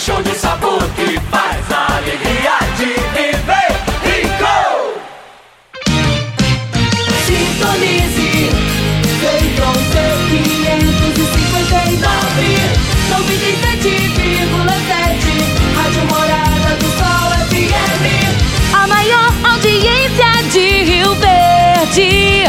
[0.00, 3.72] show de sabor que faz a alegria de viver.
[4.02, 4.56] Rico!
[7.26, 8.30] Sintonize,
[9.20, 12.40] feito seu 559,
[13.10, 15.28] 97,7.
[15.76, 18.04] Rádio Morada do Sol FM.
[18.72, 22.48] A maior audiência de Rio Verde.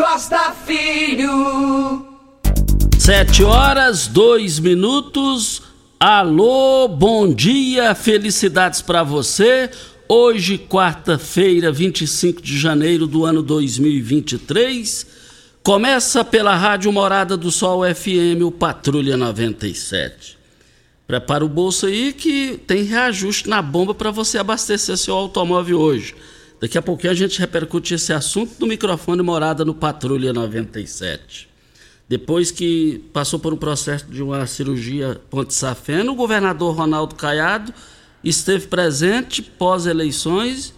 [0.00, 2.06] Costa Filho.
[2.98, 5.60] Sete horas, dois minutos.
[6.00, 9.70] Alô, bom dia, felicidades para você.
[10.08, 15.06] Hoje, quarta-feira, 25 de janeiro do ano 2023.
[15.62, 20.38] Começa pela Rádio Morada do Sol FM, o Patrulha 97.
[21.06, 26.14] Prepara o bolso aí que tem reajuste na bomba para você abastecer seu automóvel hoje.
[26.60, 31.48] Daqui a pouquinho a gente repercute esse assunto no microfone Morada no Patrulha 97.
[32.06, 37.72] Depois que passou por um processo de uma cirurgia ponte-safena, o governador Ronaldo Caiado
[38.22, 40.74] esteve presente pós-eleições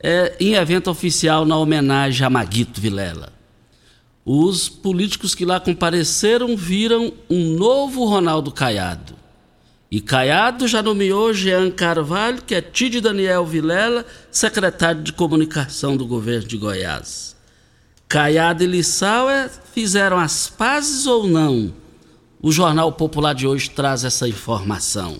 [0.00, 3.30] é, em evento oficial na homenagem a Maguito Vilela.
[4.24, 9.15] Os políticos que lá compareceram viram um novo Ronaldo Caiado.
[9.96, 15.96] E Caiado já nomeou Jean Carvalho, que é tio de Daniel Vilela, secretário de comunicação
[15.96, 17.34] do governo de Goiás.
[18.06, 21.72] Caiado e Lissauer fizeram as pazes ou não?
[22.42, 25.18] O Jornal Popular de hoje traz essa informação.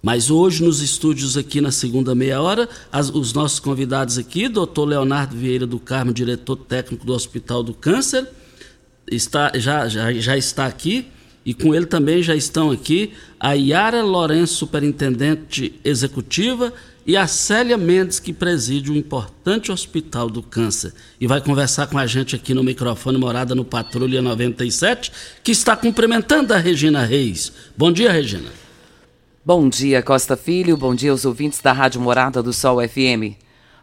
[0.00, 4.84] Mas hoje, nos estúdios aqui na segunda meia hora, as, os nossos convidados aqui, doutor
[4.84, 8.24] Leonardo Vieira do Carmo, diretor técnico do Hospital do Câncer,
[9.10, 11.10] está, já, já, já está aqui,
[11.46, 16.72] e com ele também já estão aqui a Yara Lourenço, superintendente executiva,
[17.06, 20.92] e a Célia Mendes, que preside o importante Hospital do Câncer.
[21.20, 25.12] E vai conversar com a gente aqui no microfone Morada no Patrulha 97,
[25.44, 27.52] que está cumprimentando a Regina Reis.
[27.76, 28.50] Bom dia, Regina.
[29.44, 30.76] Bom dia, Costa Filho.
[30.76, 33.38] Bom dia aos ouvintes da Rádio Morada do Sol FM.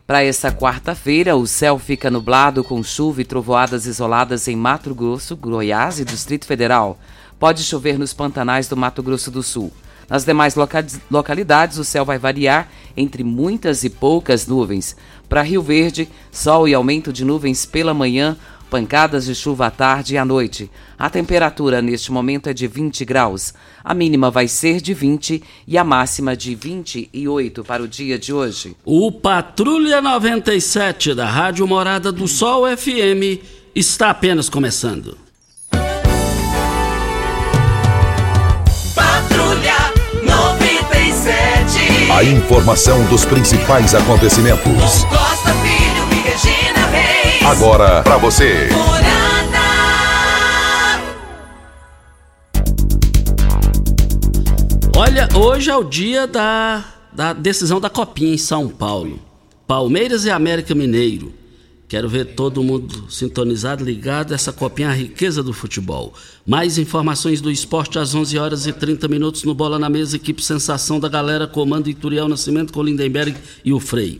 [0.05, 5.37] Para essa quarta-feira, o céu fica nublado com chuva e trovoadas isoladas em Mato Grosso,
[5.37, 6.99] Goiás e Distrito Federal.
[7.43, 9.69] Pode chover nos pantanais do Mato Grosso do Sul.
[10.09, 14.95] Nas demais loca localidades, o céu vai variar entre muitas e poucas nuvens.
[15.27, 18.37] Para Rio Verde, sol e aumento de nuvens pela manhã,
[18.69, 20.71] pancadas de chuva à tarde e à noite.
[20.97, 23.53] A temperatura neste momento é de 20 graus.
[23.83, 28.31] A mínima vai ser de 20 e a máxima de 28 para o dia de
[28.31, 28.73] hoje.
[28.85, 33.43] O Patrulha 97 da Rádio Morada do Sol FM
[33.75, 35.22] está apenas começando.
[42.11, 45.03] A informação dos principais acontecimentos.
[45.05, 47.45] Costa Filho e Regina Reis.
[47.45, 48.69] Agora para você.
[54.95, 59.19] Olha, hoje é o dia da, da decisão da Copinha em São Paulo.
[59.67, 61.33] Palmeiras e América Mineiro.
[61.93, 64.33] Quero ver todo mundo sintonizado, ligado.
[64.33, 66.11] Essa copinha a riqueza do futebol.
[66.43, 70.15] Mais informações do esporte às 11 horas e 30 minutos no Bola na Mesa.
[70.15, 74.19] Equipe Sensação da Galera, comando Ituriel Nascimento com Lindenberg e o Frei.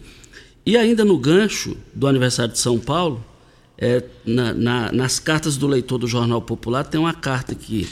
[0.64, 3.26] E ainda no gancho do aniversário de São Paulo,
[3.76, 7.88] é, na- na- nas cartas do leitor do Jornal Popular, tem uma carta aqui.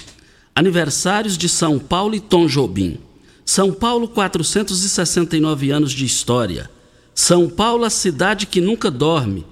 [0.54, 3.00] Aniversários de São Paulo e Tom Jobim.
[3.44, 6.70] São Paulo, 469 anos de história.
[7.16, 9.50] São Paulo, a cidade que nunca dorme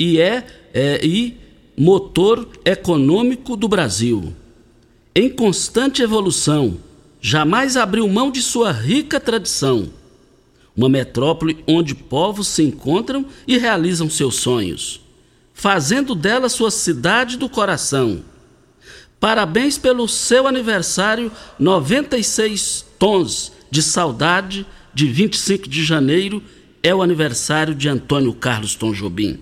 [0.00, 1.36] e é, é e
[1.76, 4.34] motor econômico do Brasil.
[5.14, 6.78] Em constante evolução,
[7.20, 9.90] jamais abriu mão de sua rica tradição.
[10.74, 15.02] Uma metrópole onde povos se encontram e realizam seus sonhos,
[15.52, 18.22] fazendo dela sua cidade do coração.
[19.18, 24.64] Parabéns pelo seu aniversário, 96 tons de saudade,
[24.94, 26.42] de 25 de janeiro,
[26.82, 29.40] é o aniversário de Antônio Carlos Tom Jobim,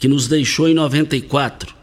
[0.00, 1.74] que nos deixou em 94,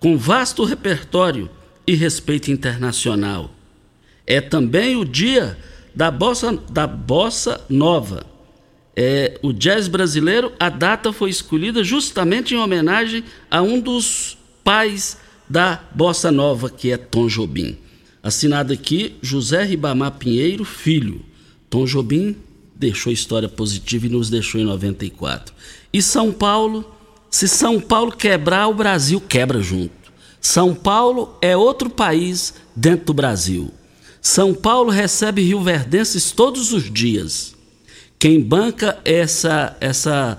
[0.00, 1.48] com vasto repertório
[1.86, 3.54] e respeito internacional.
[4.26, 5.56] É também o dia
[5.94, 8.26] da bossa, da bossa nova.
[8.96, 15.16] É, o jazz brasileiro, a data foi escolhida justamente em homenagem a um dos pais
[15.48, 17.78] da bossa nova, que é Tom Jobim.
[18.20, 21.24] Assinado aqui, José Ribamar Pinheiro, filho.
[21.70, 22.36] Tom Jobim
[22.74, 25.54] deixou história positiva e nos deixou em 94.
[25.92, 26.99] E São Paulo,
[27.30, 29.92] se São Paulo quebrar, o Brasil quebra junto.
[30.40, 33.70] São Paulo é outro país dentro do Brasil.
[34.20, 37.54] São Paulo recebe rioverdenses todos os dias.
[38.18, 40.38] Quem banca essa essa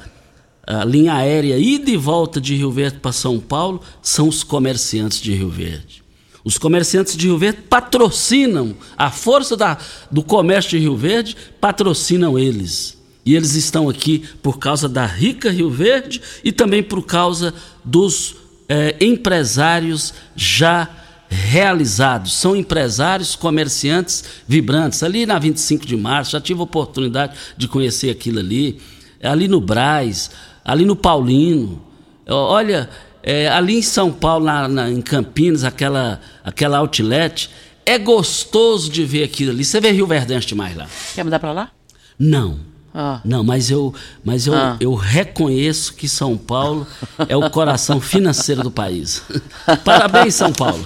[0.86, 5.34] linha aérea ida e volta de Rio Verde para São Paulo são os comerciantes de
[5.34, 6.04] Rio Verde.
[6.44, 9.78] Os comerciantes de Rio Verde patrocinam, a força da,
[10.10, 12.98] do comércio de Rio Verde patrocinam eles.
[13.26, 17.54] E eles estão aqui por causa da rica Rio Verde e também por causa
[17.84, 18.36] dos
[18.68, 20.90] é, empresários já
[21.30, 22.34] realizados.
[22.34, 25.02] São empresários, comerciantes vibrantes.
[25.04, 28.82] Ali na 25 de março, já tive a oportunidade de conhecer aquilo ali.
[29.22, 30.32] Ali no Braz,
[30.66, 31.82] ali no Paulino.
[32.28, 32.90] Olha,
[33.24, 37.50] é, ali em São Paulo, na, na, em Campinas, aquela, aquela outlet.
[37.86, 39.64] É gostoso de ver aquilo ali.
[39.64, 40.88] Você vê Rio Verdante demais lá.
[41.16, 41.72] Quer mudar para lá?
[42.18, 42.71] Não.
[42.94, 43.22] Ah.
[43.24, 43.94] Não, mas eu,
[44.24, 44.78] mas eu, ah.
[44.80, 46.86] eu reconheço que São Paulo
[47.28, 49.26] é o coração financeiro do país.
[49.86, 50.84] Parabéns, São Paulo.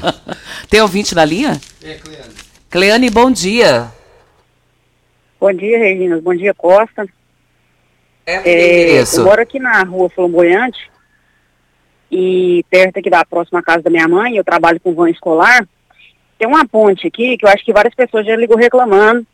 [0.69, 1.59] Tem ouvinte na linha?
[1.83, 2.33] É, Cleane.
[2.69, 3.91] Cleane, bom dia.
[5.39, 6.21] Bom dia, Regina.
[6.21, 7.07] Bom dia, Costa.
[8.25, 10.89] É, é eu moro aqui na rua Flamboyante
[12.11, 15.67] e perto aqui da próxima casa da minha mãe, eu trabalho com van escolar.
[16.37, 19.25] Tem uma ponte aqui que eu acho que várias pessoas já ligou reclamando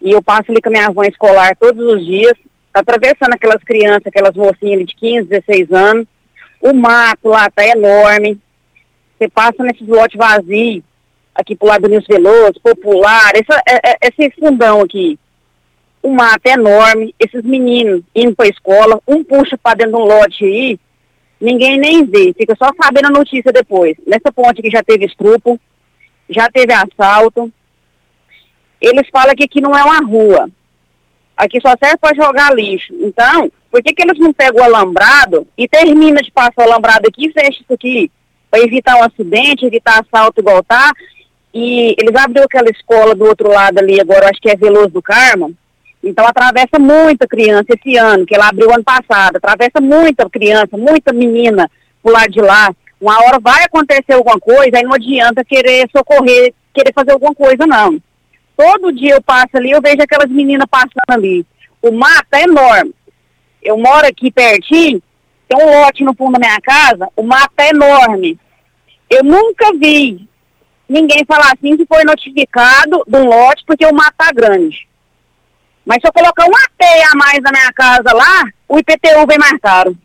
[0.00, 2.34] e eu passo ali com a minha avó escolar todos os dias,
[2.72, 6.06] atravessando aquelas crianças, aquelas mocinhas de 15, 16 anos.
[6.60, 8.38] O mato lá tá enorme.
[9.18, 10.84] Você passa nesses lotes vazios,
[11.34, 15.18] aqui pro lado do Nilson Veloso, Popular, essa, é, é, esse fundão aqui.
[16.02, 20.04] O mato é enorme, esses meninos indo pra escola, um puxa para dentro de um
[20.04, 20.78] lote aí,
[21.40, 23.96] ninguém nem vê, fica só sabendo a notícia depois.
[24.06, 25.58] Nessa ponte que já teve estrupo,
[26.28, 27.52] já teve assalto,
[28.80, 30.48] eles falam que aqui não é uma rua.
[31.36, 32.94] Aqui só serve para jogar lixo.
[33.00, 37.06] Então, por que, que eles não pegam o alambrado e termina de passar o alambrado
[37.08, 38.10] aqui e fecha isso aqui?
[38.50, 40.92] Para evitar um acidente, evitar assalto igual tá.
[41.52, 45.02] E eles abriram aquela escola do outro lado ali, agora acho que é Veloso do
[45.02, 45.54] Carmo.
[46.02, 49.36] Então atravessa muita criança esse ano, que ela abriu ano passado.
[49.36, 51.70] Atravessa muita criança, muita menina
[52.02, 52.74] pro lado de lá.
[53.00, 57.66] Uma hora vai acontecer alguma coisa, aí não adianta querer socorrer, querer fazer alguma coisa,
[57.66, 57.98] não.
[58.56, 61.46] Todo dia eu passo ali, eu vejo aquelas meninas passando ali.
[61.82, 62.94] O mato é enorme.
[63.62, 65.02] Eu moro aqui pertinho,
[65.48, 68.38] tem um lote no fundo da minha casa, o mato é enorme.
[69.10, 70.28] Eu nunca vi
[70.88, 74.88] ninguém falar assim que foi notificado do lote porque o mato tá grande.
[75.84, 79.38] Mas se eu colocar uma teia a mais na minha casa lá, o IPTU vem
[79.38, 79.96] mais caro.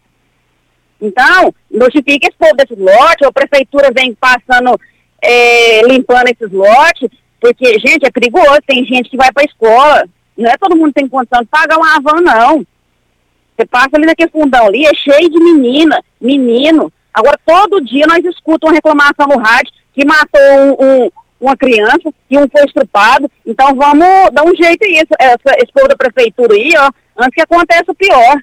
[1.01, 4.79] Então, notifique esse povo desses lotes, a prefeitura vem passando,
[5.19, 7.09] é, limpando esses lotes,
[7.41, 10.07] porque, gente, é perigoso, tem gente que vai para a escola,
[10.37, 12.65] não é todo mundo que tem condição de pagar uma van, não.
[13.57, 16.93] Você passa ali naquele fundão ali, é cheio de menina, menino.
[17.11, 22.13] Agora, todo dia nós escutamos uma reclamação no rádio que matou um, um, uma criança
[22.29, 23.29] e um foi estrupado.
[23.43, 27.41] Então, vamos dar um jeito aí, essa, esse povo da prefeitura aí, ó, antes que
[27.41, 28.37] aconteça o pior.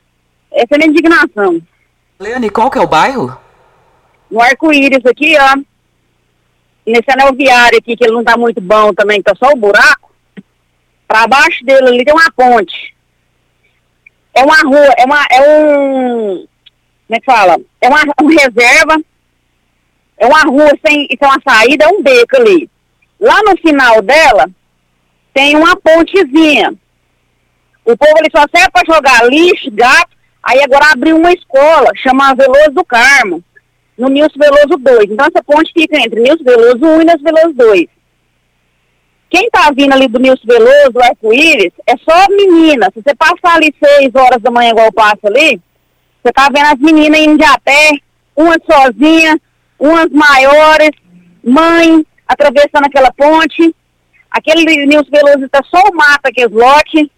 [0.50, 1.62] Essa é a minha indignação.
[2.18, 3.38] Leane, qual que é o bairro?
[4.28, 5.56] No arco-íris aqui, ó
[6.88, 10.10] nesse anel viário aqui, que ele não tá muito bom também, tá só o buraco,
[11.06, 12.94] para baixo dele ali tem uma ponte.
[14.34, 16.46] É uma rua, é uma, é um,
[17.06, 17.58] como é que fala?
[17.80, 18.96] É uma, uma reserva,
[20.16, 22.70] é uma rua sem, tem uma saída, é um beco ali.
[23.20, 24.48] Lá no final dela,
[25.34, 26.74] tem uma pontezinha.
[27.84, 32.34] O povo ali só serve para jogar lixo, gato, aí agora abriu uma escola, chama
[32.34, 33.42] Veloso do Carmo
[33.98, 35.10] no Nilson Veloso 2.
[35.10, 37.86] Então essa ponte fica entre Nilson Veloso 1 e Nilson Veloso 2.
[39.30, 42.90] Quem está vindo ali do Nilson Veloso, do Arco-Íris, é só menina.
[42.94, 45.60] Se você passar ali 6 horas da manhã, igual eu passo ali,
[46.22, 47.90] você tá vendo as meninas indo de a pé,
[48.34, 49.38] umas sozinha,
[49.78, 50.90] umas maiores,
[51.44, 53.74] mãe, atravessando aquela ponte.
[54.30, 57.08] Aquele Nilson Veloso está só o mato, aqueles lotes.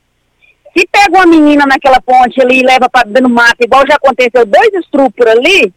[0.76, 3.96] Se pega uma menina naquela ponte ali e leva para dentro do mato, igual já
[3.96, 5.72] aconteceu dois estrupos ali,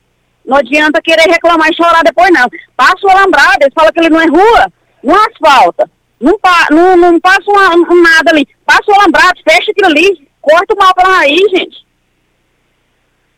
[0.45, 2.47] não adianta querer reclamar e chorar depois, não.
[2.75, 4.71] Passa o alambrado, eles falam que ele não é rua,
[5.03, 5.89] não é asfalta.
[6.19, 6.37] Não,
[6.71, 8.47] não, não passa uma, um nada ali.
[8.65, 11.83] Passa o alambrado, fecha aquilo ali, corta o mal pela raiz, gente.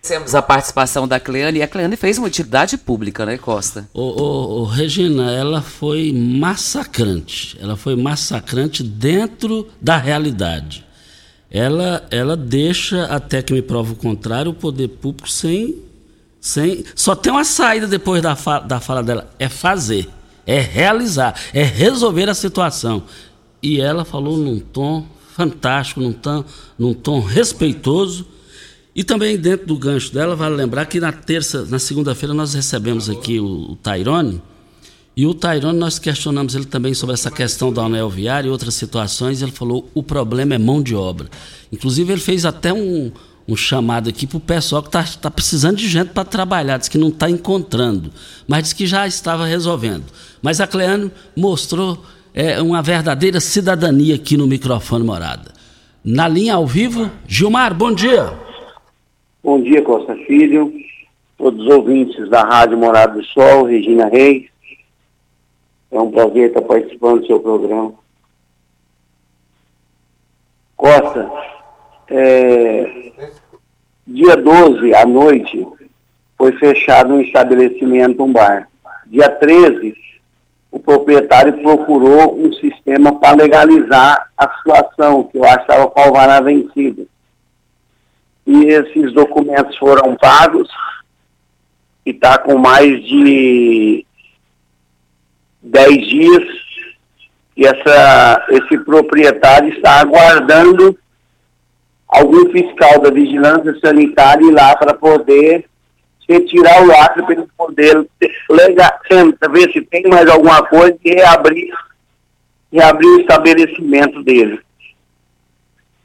[0.08, 3.90] Temos a participação da Cleane, e a Cleane fez uma utilidade pública, né, Costa?
[3.92, 7.58] Ô, ô, ô, Regina, ela foi massacrante.
[7.60, 10.86] Ela foi massacrante dentro da realidade.
[11.50, 15.85] Ela, ela deixa, até que me prova o contrário, o poder público sem.
[16.96, 20.08] Só tem uma saída depois da, fa da fala dela: é fazer,
[20.46, 23.04] é realizar, é resolver a situação.
[23.62, 26.46] E ela falou num tom fantástico, num tom,
[26.78, 28.28] num tom respeitoso
[28.96, 33.10] e também dentro do gancho dela, vale lembrar que na terça, na segunda-feira, nós recebemos
[33.10, 34.42] aqui o, o Tairone.
[35.18, 38.74] E o Tairone, nós questionamos ele também sobre essa questão da anel viário e outras
[38.74, 39.42] situações.
[39.42, 41.30] Ele falou o problema é mão de obra.
[41.74, 43.12] Inclusive, ele fez até um,
[43.48, 46.90] um chamado aqui para o pessoal que está tá precisando de gente para trabalhar, diz
[46.90, 48.12] que não está encontrando,
[48.48, 50.06] mas diz que já estava resolvendo.
[50.42, 52.00] Mas a Cleane mostrou
[52.34, 55.54] é, uma verdadeira cidadania aqui no microfone morada.
[56.04, 58.34] Na linha ao vivo, Gilmar, bom dia.
[59.44, 60.74] Bom dia, Costa Filho,
[61.38, 64.50] todos os ouvintes da Rádio Morada do Sol, Regina Reis.
[65.92, 67.94] É um prazer estar participando do seu programa.
[70.76, 71.32] Costa,
[72.10, 73.12] é,
[74.06, 75.66] dia 12 à noite
[76.38, 78.68] foi fechado um estabelecimento, um bar.
[79.08, 79.96] Dia 13,
[80.72, 87.08] o proprietário procurou um sistema para legalizar a situação, que eu achava com alvará vencido
[88.46, 90.70] e esses documentos foram pagos
[92.06, 94.06] e está com mais de
[95.64, 96.44] 10 dias
[97.58, 100.98] e essa, esse proprietário está aguardando
[102.08, 105.66] algum fiscal da vigilância sanitária ir lá para poder
[106.28, 108.08] retirar o lacre para ele poder
[108.50, 109.00] legal,
[109.52, 111.74] ver se tem mais alguma coisa e reabrir,
[112.72, 114.60] reabrir o estabelecimento dele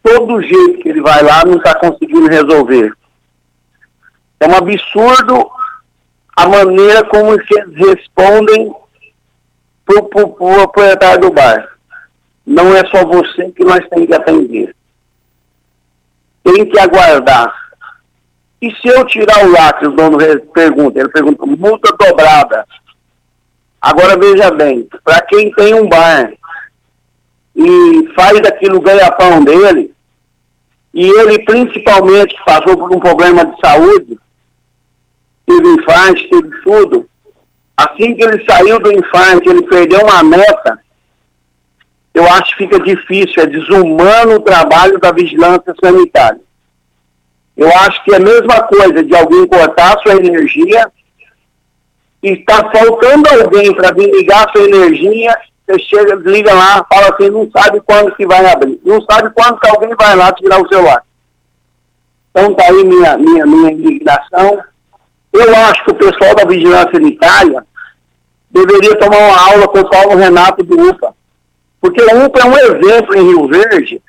[0.02, 2.92] todo jeito que ele vai lá não está conseguindo resolver.
[4.38, 5.50] É um absurdo
[6.36, 8.74] a maneira como eles respondem
[9.84, 11.68] para o proprietário do bar.
[12.46, 14.74] Não é só você que nós temos que atender.
[16.42, 17.54] Tem que aguardar.
[18.60, 20.18] E se eu tirar o lacre, o dono
[20.52, 22.66] pergunta, ele pergunta, multa dobrada.
[23.80, 26.30] Agora veja bem, para quem tem um bar
[27.56, 29.94] e faz aquilo ganha-pão dele,
[30.92, 34.18] e ele principalmente passou por um problema de saúde,
[35.46, 37.08] teve infarto, teve tudo.
[37.76, 40.78] Assim que ele saiu do infarto, ele perdeu uma meta,
[42.14, 46.40] eu acho que fica difícil, é desumano o trabalho da vigilância sanitária.
[47.56, 50.90] Eu acho que é a mesma coisa de alguém cortar sua energia
[52.22, 55.36] e está faltando alguém para vir ligar sua energia
[55.70, 58.80] você chega, liga lá, fala assim, não sabe quando que vai abrir.
[58.84, 61.04] Não sabe quando que alguém vai lá tirar o celular.
[62.30, 64.60] Então tá aí minha, minha, minha indignação.
[65.32, 67.64] Eu acho que o pessoal da Vigilância Sanitária
[68.50, 71.14] deveria tomar uma aula com o Paulo Renato do UPA.
[71.80, 74.02] Porque o UPA é um exemplo em Rio Verde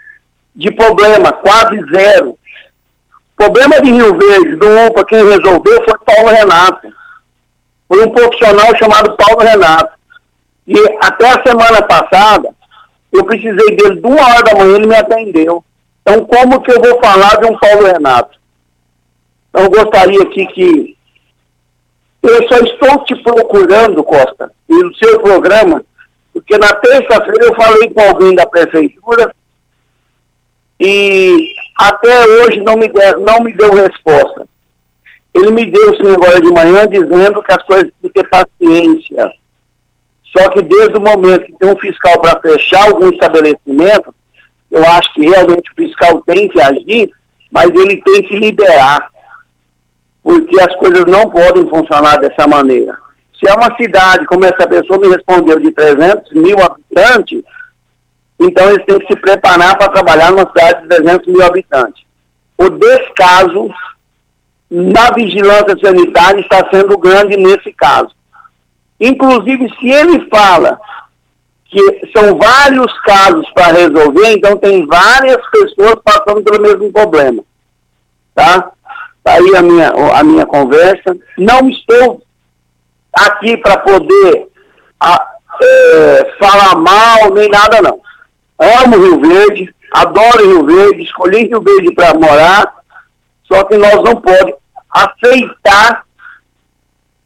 [0.56, 2.32] de problema quase zero.
[2.32, 6.88] O problema de Rio Verde, do UPA, quem resolveu foi Paulo Renato.
[7.88, 9.92] Foi um profissional chamado Paulo Renato.
[10.68, 12.54] E até a semana passada,
[13.12, 15.64] eu precisei dele de uma hora da manhã, ele me atendeu.
[16.02, 18.40] Então, como que eu vou falar de um Paulo Renato?
[19.50, 20.98] Então, eu gostaria aqui que.
[22.24, 25.84] Eu só estou te procurando, Costa, e no seu programa,
[26.34, 29.34] porque na terça-feira eu falei com alguém da prefeitura
[30.80, 34.48] e até hoje não me, der, não me deu resposta.
[35.34, 39.32] Ele me deu sim agora de manhã dizendo que as coisas têm que ter paciência
[40.36, 44.16] só que desde o momento que tem um fiscal para fechar algum estabelecimento,
[44.70, 47.12] eu acho que realmente o fiscal tem que agir,
[47.52, 49.10] mas ele tem que liberar,
[50.24, 52.98] porque as coisas não podem funcionar dessa maneira.
[53.42, 57.42] Se é uma cidade, como essa pessoa me respondeu, de 300 mil habitantes,
[58.40, 62.04] então eles têm que se preparar para trabalhar numa cidade de 300 mil habitantes.
[62.56, 63.74] O descaso
[64.70, 68.12] na vigilância sanitária está sendo grande nesse caso.
[69.00, 70.80] Inclusive, se ele fala
[71.66, 77.44] que são vários casos para resolver, então tem várias pessoas passando pelo mesmo problema.
[78.36, 78.72] Tá?
[79.24, 81.18] Tá aí a minha, a minha conversa.
[81.38, 82.22] Não estou
[83.14, 84.48] aqui para poder
[85.00, 85.28] a,
[85.62, 88.00] é, falar mal, nem nada não.
[88.60, 92.76] Amo Rio Verde, adoro Rio Verde, escolhi Rio Verde para morar,
[93.44, 94.56] só que nós não podemos
[94.90, 96.06] aceitar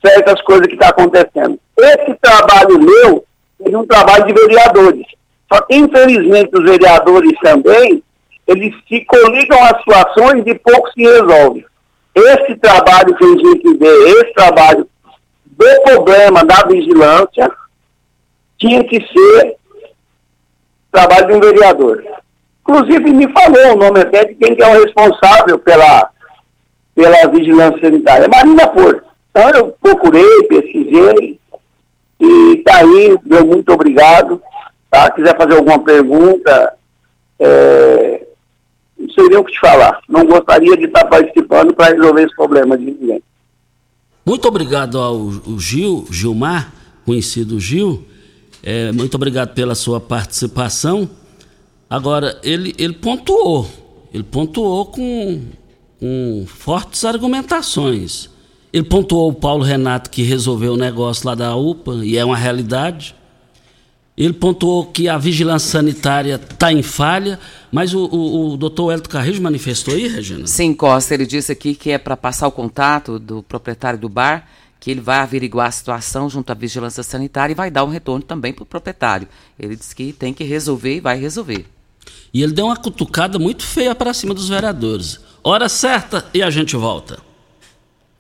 [0.06, 1.60] certas coisas que estão tá acontecendo.
[1.78, 3.26] Esse trabalho meu
[3.64, 5.06] é um trabalho de vereadores.
[5.52, 8.04] Só que, infelizmente, os vereadores também,
[8.48, 11.66] eles se coligam às situações e pouco se resolve.
[12.14, 14.88] Esse trabalho que a gente vê, esse trabalho
[15.58, 17.52] do problema da vigilância,
[18.58, 19.56] tinha que ser
[20.92, 22.04] trabalho de um vereador.
[22.62, 26.10] Inclusive, me falou o nome até de quem é o responsável pela,
[26.96, 28.28] pela vigilância sanitária.
[28.28, 29.04] Marina Porto.
[29.30, 31.40] Então, eu procurei, pesquisei,
[32.20, 34.42] e está aí, meu muito obrigado.
[34.90, 35.12] Tá?
[35.12, 36.74] Quiser fazer alguma pergunta,
[37.40, 38.26] é,
[38.98, 40.00] não sei nem o que te falar.
[40.08, 43.22] Não gostaria de estar participando para resolver esse problema de ninguém.
[44.26, 46.74] Muito obrigado ao Gil, Gilmar,
[47.06, 48.04] conhecido Gil.
[48.64, 51.08] É, muito obrigado pela sua participação.
[51.88, 53.70] Agora, ele, ele pontuou.
[54.12, 55.42] Ele pontuou com,
[56.00, 58.28] com fortes argumentações.
[58.74, 62.36] Ele pontuou o Paulo Renato que resolveu o negócio lá da UPA e é uma
[62.36, 63.16] realidade.
[64.18, 67.38] Ele pontuou que a vigilância sanitária está em falha,
[67.70, 70.48] mas o, o, o doutor Hélio Carrejo manifestou aí, Regina?
[70.48, 74.48] Sim, Costa, ele disse aqui que é para passar o contato do proprietário do bar,
[74.80, 78.24] que ele vai averiguar a situação junto à vigilância sanitária e vai dar um retorno
[78.24, 79.28] também para o proprietário.
[79.60, 81.66] Ele disse que tem que resolver e vai resolver.
[82.34, 85.20] E ele deu uma cutucada muito feia para cima dos vereadores.
[85.44, 87.20] Hora certa e a gente volta.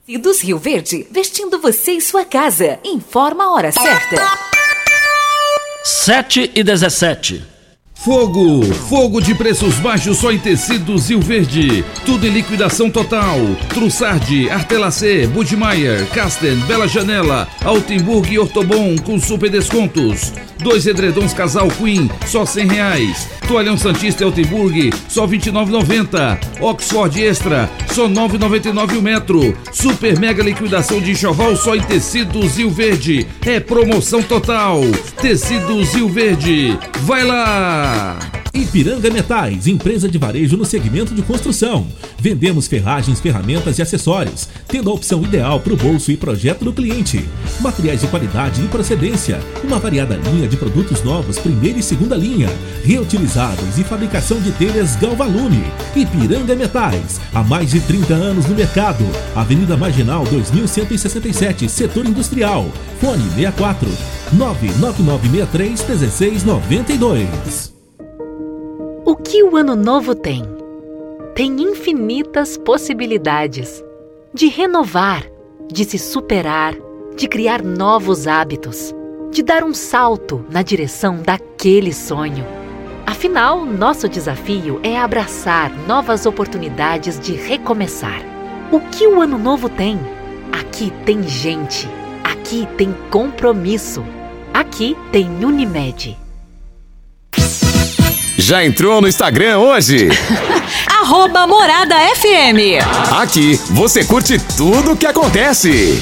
[0.05, 2.79] Cidos Rio Verde, vestindo você e sua casa.
[2.83, 4.54] Informa a hora certa.
[5.87, 7.43] 7 e 17.
[7.93, 8.63] Fogo!
[8.89, 11.85] Fogo de preços baixos só em tecidos Rio Verde.
[12.03, 13.37] Tudo em liquidação total.
[13.69, 20.33] Trussardi, Artelacê, Budmeier, Casten, Bela Janela, Altenburg e Ortobon com super descontos.
[20.59, 23.27] Dois edredons casal Queen, só cem reais.
[23.47, 25.51] Toalhão Santista Altenburg, só vinte e
[26.59, 29.55] Oxford Extra, só nove noventa o metro.
[29.71, 33.27] Super mega liquidação de enxoval só em tecidos Rio Verde.
[33.45, 34.81] É promoção total.
[35.21, 36.77] Tecidos Rio Verde.
[37.01, 38.17] Vai lá!
[38.53, 41.85] Ipiranga Metais, empresa de varejo no segmento de construção.
[42.17, 46.71] Vendemos ferragens, ferramentas e acessórios, tendo a opção ideal para o bolso e projeto do
[46.71, 47.25] cliente.
[47.59, 52.49] Materiais de qualidade e procedência, uma variada linha de produtos novos, primeira e segunda linha,
[52.83, 55.63] reutilizáveis e fabricação de telhas Galvalume.
[55.95, 59.03] Ipiranga Metais, há mais de 30 anos no mercado.
[59.35, 62.65] Avenida Marginal 2167, setor industrial.
[62.99, 63.89] Fone 64
[64.33, 67.73] 99963 1692.
[69.05, 70.43] O que o Ano Novo tem?
[71.35, 73.83] Tem infinitas possibilidades
[74.33, 75.23] de renovar,
[75.71, 76.75] de se superar,
[77.15, 78.93] de criar novos hábitos,
[79.35, 82.47] de dar um salto na direção daquele sonho.
[83.05, 88.21] Afinal, nosso desafio é abraçar novas oportunidades de recomeçar.
[88.71, 89.99] O que o Ano Novo tem?
[90.53, 91.85] Aqui tem gente,
[92.23, 94.05] aqui tem compromisso,
[94.53, 96.17] aqui tem Unimed.
[98.37, 100.07] Já entrou no Instagram hoje?
[100.87, 102.79] Arroba Morada FM.
[103.11, 106.01] Aqui você curte tudo o que acontece.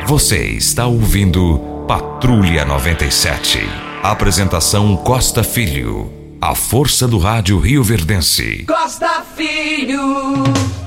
[0.07, 3.61] Você está ouvindo Patrulha 97.
[4.03, 6.11] Apresentação Costa Filho.
[6.41, 8.65] A força do rádio Rio Verdense.
[8.67, 10.01] Costa Filho,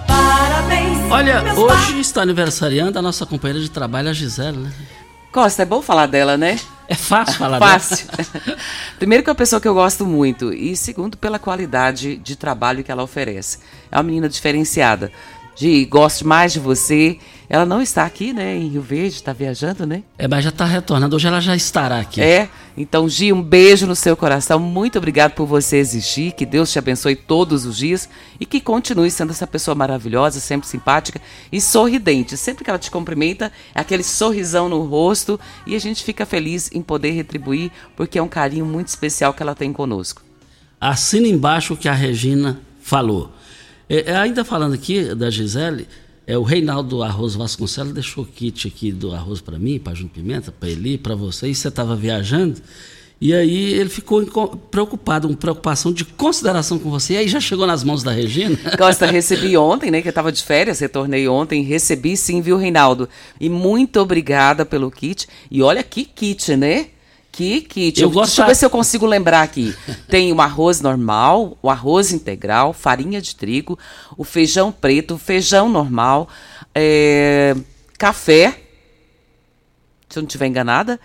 [0.08, 0.98] parabéns.
[1.12, 4.72] Olha, hoje está aniversariando a nossa companheira de trabalho, a Gisele, né?
[5.34, 6.60] Costa, é bom falar dela, né?
[6.88, 8.06] É fácil falar fácil.
[8.08, 8.58] dela.
[9.00, 12.84] Primeiro que é uma pessoa que eu gosto muito e segundo pela qualidade de trabalho
[12.84, 13.58] que ela oferece.
[13.92, 15.12] É uma menina diferenciada.
[15.56, 17.20] De gosto mais de você
[17.54, 20.02] ela não está aqui, né, em Rio Verde, está viajando, né?
[20.18, 21.16] É, mas já está retornando.
[21.16, 22.20] Hoje ela já estará aqui.
[22.20, 22.50] É.
[22.76, 24.58] Então, Gi, um beijo no seu coração.
[24.58, 26.32] Muito obrigado por você existir.
[26.32, 30.68] Que Deus te abençoe todos os dias e que continue sendo essa pessoa maravilhosa, sempre
[30.68, 32.36] simpática e sorridente.
[32.38, 36.72] Sempre que ela te cumprimenta, é aquele sorrisão no rosto e a gente fica feliz
[36.74, 40.24] em poder retribuir, porque é um carinho muito especial que ela tem conosco.
[40.82, 43.32] Assina embaixo o que a Regina falou.
[43.94, 45.88] É, é ainda falando aqui da Gisele,
[46.26, 50.16] é, o Reinaldo Arroz Vasconcelos deixou o kit aqui do arroz para mim, para Júnior
[50.16, 52.60] Pimenta, para ele, para você, e você estava viajando.
[53.22, 54.26] E aí ele ficou
[54.72, 57.14] preocupado, uma preocupação de consideração com você.
[57.14, 58.58] E aí já chegou nas mãos da Regina?
[58.78, 60.02] Costa, recebi ontem, né?
[60.02, 63.08] Que eu estava de férias, retornei ontem, recebi sim, viu, Reinaldo?
[63.40, 65.28] E muito obrigada pelo kit.
[65.52, 66.88] E olha que kit, né?
[67.34, 68.00] Que kit.
[68.00, 69.76] Eu, eu gosto deixa eu ver se eu consigo lembrar aqui.
[70.08, 73.78] Tem o arroz normal, o arroz integral, farinha de trigo,
[74.16, 76.30] o feijão preto, o feijão normal,
[76.76, 77.56] é,
[77.98, 78.62] café.
[80.08, 81.00] Se eu não estiver enganada.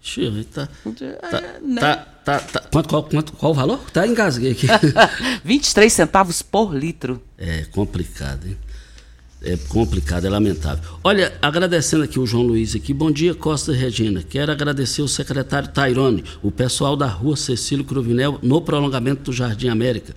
[0.00, 0.68] Xiii, tá,
[1.30, 1.80] tá, né?
[1.80, 3.78] tá, tá, tá, quanto, qual, quanto, qual o valor?
[3.90, 4.66] Tá, engasguei aqui.
[5.42, 7.22] 23 centavos por litro.
[7.38, 8.56] É complicado, hein?
[9.44, 10.82] É complicado, é lamentável.
[11.04, 12.94] Olha, agradecendo aqui o João Luiz aqui.
[12.94, 14.22] Bom dia, Costa e Regina.
[14.22, 19.68] Quero agradecer o secretário Tairone, o pessoal da rua Cecílio Cruvinel, no prolongamento do Jardim
[19.68, 20.14] América.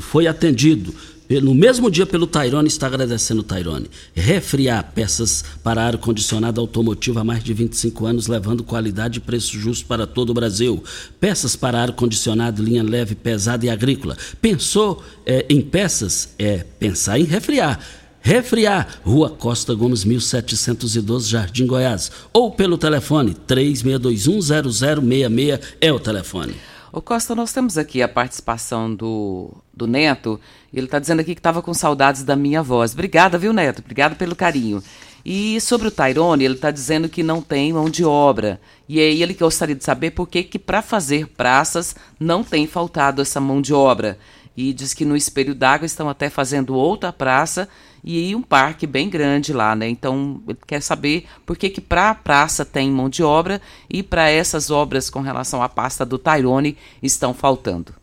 [0.00, 0.94] Foi atendido
[1.38, 3.88] no mesmo dia pelo Tairone, está agradecendo o Tairone.
[4.12, 9.86] Refriar peças para ar-condicionado automotivo há mais de 25 anos, levando qualidade e preço justo
[9.86, 10.82] para todo o Brasil.
[11.20, 14.16] Peças para ar-condicionado, linha leve, pesada e agrícola.
[14.40, 16.30] Pensou é, em peças?
[16.36, 17.78] É pensar em refriar.
[18.22, 22.10] Refriar, Rua Costa Gomes, 1712, Jardim Goiás.
[22.32, 26.56] Ou pelo telefone 36210066 é o telefone.
[26.92, 30.40] Ô Costa, nós temos aqui a participação do, do Neto.
[30.74, 32.92] Ele está dizendo aqui que estava com saudades da minha voz.
[32.94, 33.78] Obrigada, viu, Neto?
[33.78, 34.82] Obrigada pelo carinho.
[35.24, 38.60] E sobre o Tairone, ele está dizendo que não tem mão de obra.
[38.88, 43.22] E aí ele gostaria de saber por que, que para fazer praças não tem faltado
[43.22, 44.18] essa mão de obra.
[44.56, 47.68] E diz que no Espelho d'Água estão até fazendo outra praça
[48.02, 49.88] e um parque bem grande lá, né?
[49.88, 54.02] Então, ele quer saber por que que para a praça tem mão de obra e
[54.02, 57.94] para essas obras com relação à pasta do Tyrone estão faltando.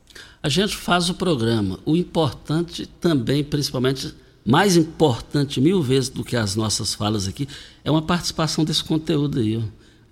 [0.42, 1.80] A gente faz o programa.
[1.86, 4.14] O importante também, principalmente,
[4.46, 7.48] mais importante mil vezes do que as nossas falas aqui,
[7.84, 9.62] é uma participação desse conteúdo aí.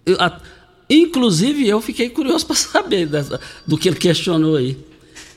[0.05, 0.41] Eu, a,
[0.89, 4.77] inclusive, eu fiquei curioso para saber dessa, do que ele questionou aí.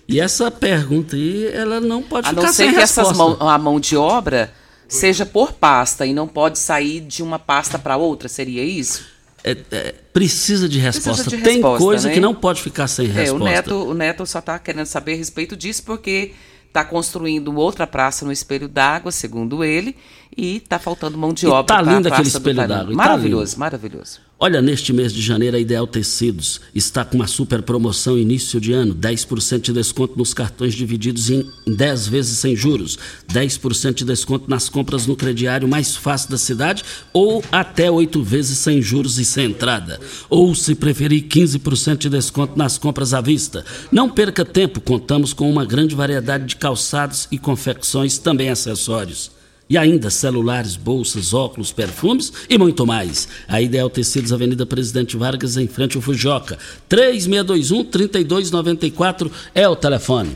[0.09, 3.01] E essa pergunta aí, ela não pode a ficar sem resposta.
[3.01, 4.53] A não ser que mão, a mão de obra
[4.88, 9.07] seja por pasta e não pode sair de uma pasta para outra, seria isso?
[9.44, 11.23] É, é, precisa de resposta.
[11.23, 12.14] Precisa de Tem resposta, coisa né?
[12.14, 13.31] que não pode ficar sem resposta.
[13.31, 16.33] É, o Neto, o Neto só está querendo saber a respeito disso porque
[16.66, 19.94] está construindo outra praça no Espelho d'Água, segundo ele,
[20.38, 21.61] e está faltando mão de obra.
[21.61, 22.94] Está lindo aquele Espelho d'Água.
[22.94, 24.20] Maravilhoso, tá maravilhoso.
[24.38, 28.72] Olha, neste mês de janeiro, a Ideal Tecidos está com uma super promoção início de
[28.72, 32.96] ano: 10% de desconto nos cartões divididos em 10 vezes sem juros,
[33.29, 38.59] 10% de desconto nas compras no crediário mais fácil da cidade ou até 8 vezes
[38.59, 39.98] sem juros e sem entrada.
[40.31, 43.64] Ou, se preferir, 15% de desconto nas compras à vista.
[43.90, 49.37] Não perca tempo, contamos com uma grande variedade de calçados e confecções, também acessórios.
[49.70, 53.28] E ainda celulares, bolsas, óculos, perfumes e muito mais.
[53.46, 56.57] A Ideal Tecidos, Avenida Presidente Vargas, em frente ao Fujoca.
[56.88, 60.35] 3621-3294 é o telefone.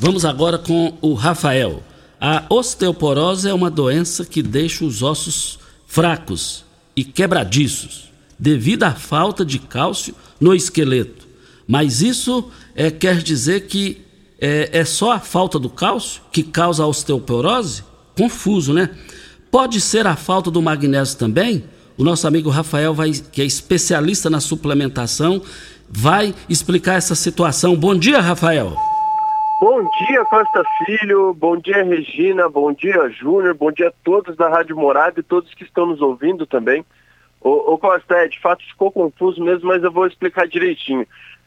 [0.00, 1.80] Vamos agora com o Rafael.
[2.20, 6.64] A osteoporose é uma doença que deixa os ossos fracos
[6.96, 11.28] e quebradiços, devido à falta de cálcio no esqueleto.
[11.66, 14.02] Mas isso é, quer dizer que
[14.40, 17.84] é, é só a falta do cálcio que causa a osteoporose?
[18.16, 18.90] Confuso, né?
[19.50, 21.64] Pode ser a falta do magnésio também?
[21.98, 25.42] O nosso amigo Rafael, vai, que é especialista na suplementação,
[25.88, 27.76] vai explicar essa situação.
[27.76, 28.72] Bom dia, Rafael.
[29.60, 31.34] Bom dia, Costa Filho.
[31.34, 32.48] Bom dia, Regina.
[32.48, 33.54] Bom dia, Júnior.
[33.54, 36.84] Bom dia a todos da Rádio Morada e todos que estão nos ouvindo também.
[37.40, 41.06] O Costa, é, de fato ficou confuso mesmo, mas eu vou explicar direitinho.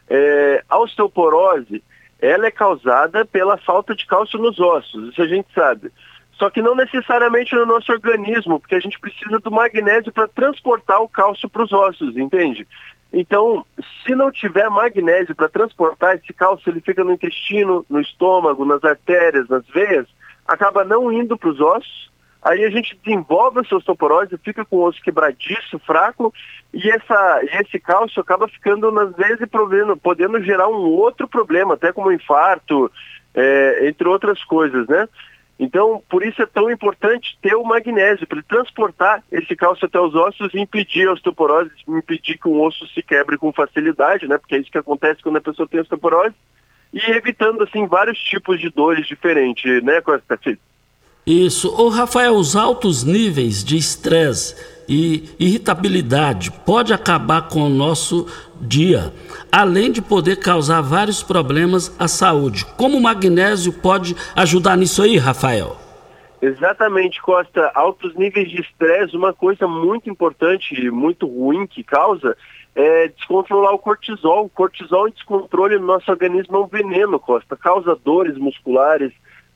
[0.10, 1.82] É, a osteoporose,
[2.22, 5.92] ela é causada pela falta de cálcio nos ossos, isso a gente sabe.
[6.38, 11.02] Só que não necessariamente no nosso organismo, porque a gente precisa do magnésio para transportar
[11.02, 12.68] o cálcio para os ossos, entende?
[13.14, 13.66] Então,
[14.06, 18.84] se não tiver magnésio para transportar esse cálcio, ele fica no intestino, no estômago, nas
[18.84, 20.06] artérias, nas veias,
[20.46, 22.12] acaba não indo para os ossos.
[22.44, 26.34] Aí a gente desenvolve a osteoporose, fica com o osso quebradiço, fraco,
[26.74, 31.76] e, essa, e esse cálcio acaba ficando, às vezes, podendo, podendo gerar um outro problema,
[31.76, 32.92] até como infarto,
[33.34, 35.08] é, entre outras coisas, né?
[35.58, 40.14] Então, por isso é tão importante ter o magnésio, para transportar esse cálcio até os
[40.14, 44.38] ossos e impedir a osteoporose, impedir que um osso se quebre com facilidade, né?
[44.38, 46.36] Porque é isso que acontece quando a pessoa tem osteoporose.
[46.94, 50.38] E evitando, assim, vários tipos de dores diferentes, né, Costa?
[51.26, 51.74] Isso.
[51.82, 54.56] Ô, Rafael, os altos níveis de estresse
[54.88, 58.28] e irritabilidade pode acabar com o nosso
[58.62, 59.12] dia,
[59.52, 62.66] além de poder causar vários problemas à saúde.
[62.78, 65.78] Como o magnésio pode ajudar nisso aí, Rafael?
[66.42, 67.72] Exatamente, Costa.
[67.74, 72.38] Altos níveis de estresse, uma coisa muito importante e muito ruim que causa
[72.76, 74.46] é descontrolar o cortisol.
[74.46, 77.56] O cortisol em descontrole no nosso organismo é um veneno, Costa.
[77.56, 79.14] Causa dores musculares,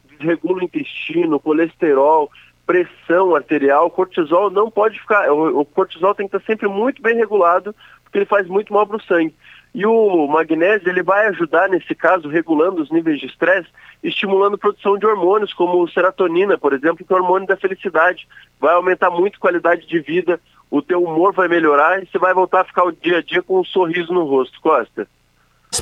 [0.10, 2.32] desregula o intestino, colesterol,
[2.65, 3.88] pressão arterial.
[3.88, 5.32] O cortisol não pode ficar.
[5.32, 8.97] O, cortisol tem que estar sempre muito bem regulado, porque ele faz muito mal para
[8.97, 9.36] o sangue.
[9.73, 13.67] E o magnésio ele vai ajudar, nesse caso, regulando os níveis de estresse,
[14.03, 18.27] estimulando a produção de hormônios, como serotonina, por exemplo, que é o hormônio da felicidade.
[18.60, 20.39] Vai aumentar muito a qualidade de vida,
[20.71, 23.41] o teu humor vai melhorar e você vai voltar a ficar o dia a dia
[23.41, 25.08] com um sorriso no rosto, Costa.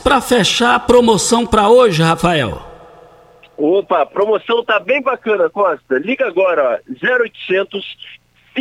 [0.03, 2.61] Para fechar a promoção para hoje, Rafael.
[3.57, 5.97] Opa, a promoção tá bem bacana, Costa.
[5.97, 7.97] Liga agora, ó, 0800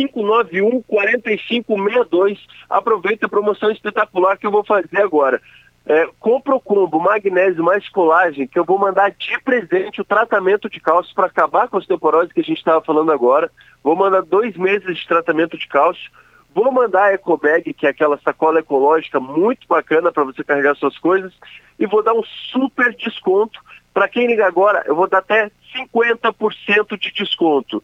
[0.05, 2.39] 591 4562.
[2.69, 5.41] Aproveita a promoção espetacular que eu vou fazer agora.
[5.85, 10.69] É, compra o combo magnésio mais colagem, que eu vou mandar de presente o tratamento
[10.69, 13.49] de cálcio para acabar com a osteoporose que a gente estava falando agora.
[13.81, 16.11] Vou mandar dois meses de tratamento de cálcio.
[16.53, 20.97] Vou mandar a EcoBag, que é aquela sacola ecológica muito bacana para você carregar suas
[20.97, 21.31] coisas.
[21.79, 23.59] E vou dar um super desconto
[23.97, 27.83] para quem liga agora, eu vou dar até 50% de desconto.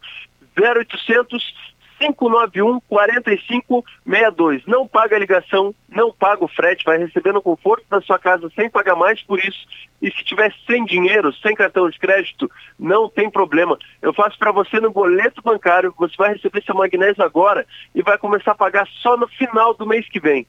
[0.56, 4.62] 0800 591 4562.
[4.66, 8.50] Não paga a ligação, não paga o frete, vai receber no conforto da sua casa
[8.54, 9.66] sem pagar mais por isso.
[10.02, 13.78] E se tiver sem dinheiro, sem cartão de crédito, não tem problema.
[14.02, 18.18] Eu faço para você no boleto bancário, você vai receber seu magnésio agora e vai
[18.18, 20.46] começar a pagar só no final do mês que vem.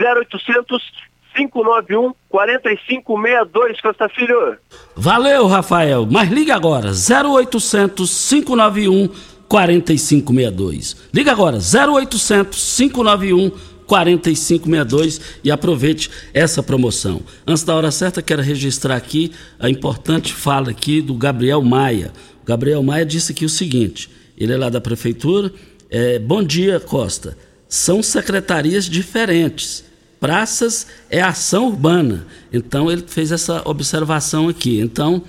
[0.00, 4.56] 0800 591 4562, Costa Filho.
[4.96, 6.06] Valeu, Rafael.
[6.10, 10.96] Mas liga agora, 0800 591 4562.
[11.12, 13.50] Liga agora, 0800 591
[13.86, 17.22] 4562 e aproveite essa promoção.
[17.46, 22.12] Antes da hora certa, quero registrar aqui a importante fala aqui do Gabriel Maia.
[22.42, 25.50] O Gabriel Maia disse aqui o seguinte: ele é lá da prefeitura.
[25.90, 27.36] É, bom dia, Costa.
[27.66, 29.84] São secretarias diferentes.
[30.20, 32.26] Praças é ação urbana.
[32.52, 34.80] Então ele fez essa observação aqui.
[34.80, 35.22] Então,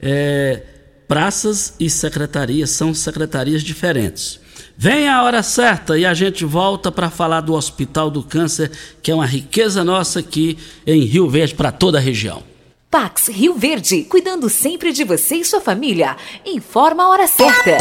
[0.00, 0.62] é,
[1.06, 4.40] praças e secretarias são secretarias diferentes.
[4.76, 8.70] Vem a hora certa e a gente volta para falar do Hospital do Câncer,
[9.02, 12.42] que é uma riqueza nossa aqui em Rio Verde para toda a região.
[12.90, 16.16] Pax Rio Verde, cuidando sempre de você e sua família.
[16.44, 17.78] Informa a hora certa.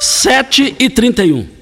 [0.00, 1.61] 7 e 31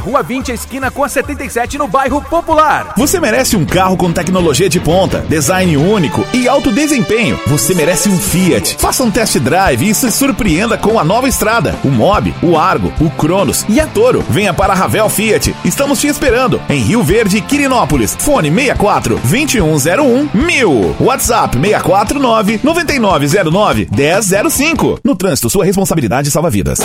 [0.01, 2.93] Rua 20, esquina com a 77, no bairro Popular.
[2.97, 7.39] Você merece um carro com tecnologia de ponta, design único e alto desempenho.
[7.45, 8.77] Você merece um Fiat.
[8.79, 12.91] Faça um test drive e se surpreenda com a nova estrada, o Mob, o Argo,
[12.99, 14.23] o Cronos e a Toro.
[14.27, 15.55] Venha para a Ravel Fiat.
[15.63, 18.17] Estamos te esperando em Rio Verde, Quirinópolis.
[18.19, 20.95] Fone 64 2101 1000.
[20.99, 24.99] WhatsApp 649 9909 1005.
[25.03, 26.79] No trânsito, sua responsabilidade salva vidas.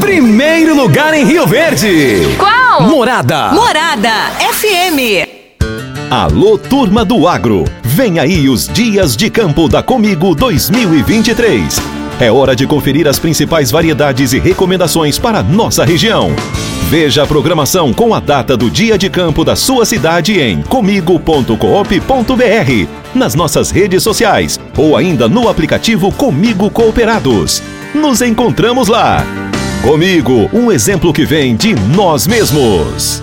[0.00, 2.36] Primeiro lugar em Rio Verde.
[2.38, 2.57] Qual?
[2.80, 3.52] Morada.
[3.52, 4.10] Morada
[4.52, 5.26] FM.
[6.10, 7.64] Alô, turma do agro.
[7.82, 11.80] Vem aí os dias de campo da Comigo 2023.
[12.20, 16.30] É hora de conferir as principais variedades e recomendações para nossa região.
[16.88, 21.54] Veja a programação com a data do dia de campo da sua cidade em comigo.coop.br,
[23.14, 27.62] nas nossas redes sociais ou ainda no aplicativo Comigo Cooperados.
[27.94, 29.24] Nos encontramos lá.
[29.82, 33.22] Comigo, um exemplo que vem de nós mesmos.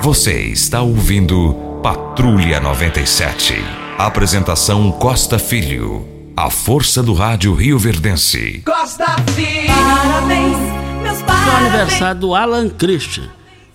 [0.00, 3.54] Você está ouvindo Patrulha 97.
[3.98, 6.06] Apresentação Costa Filho.
[6.36, 8.62] A força do rádio Rio Verdense.
[8.64, 9.74] Costa Filho.
[9.74, 10.56] Parabéns,
[11.02, 11.48] meus parabéns.
[11.48, 13.24] O aniversário do Alan Christian,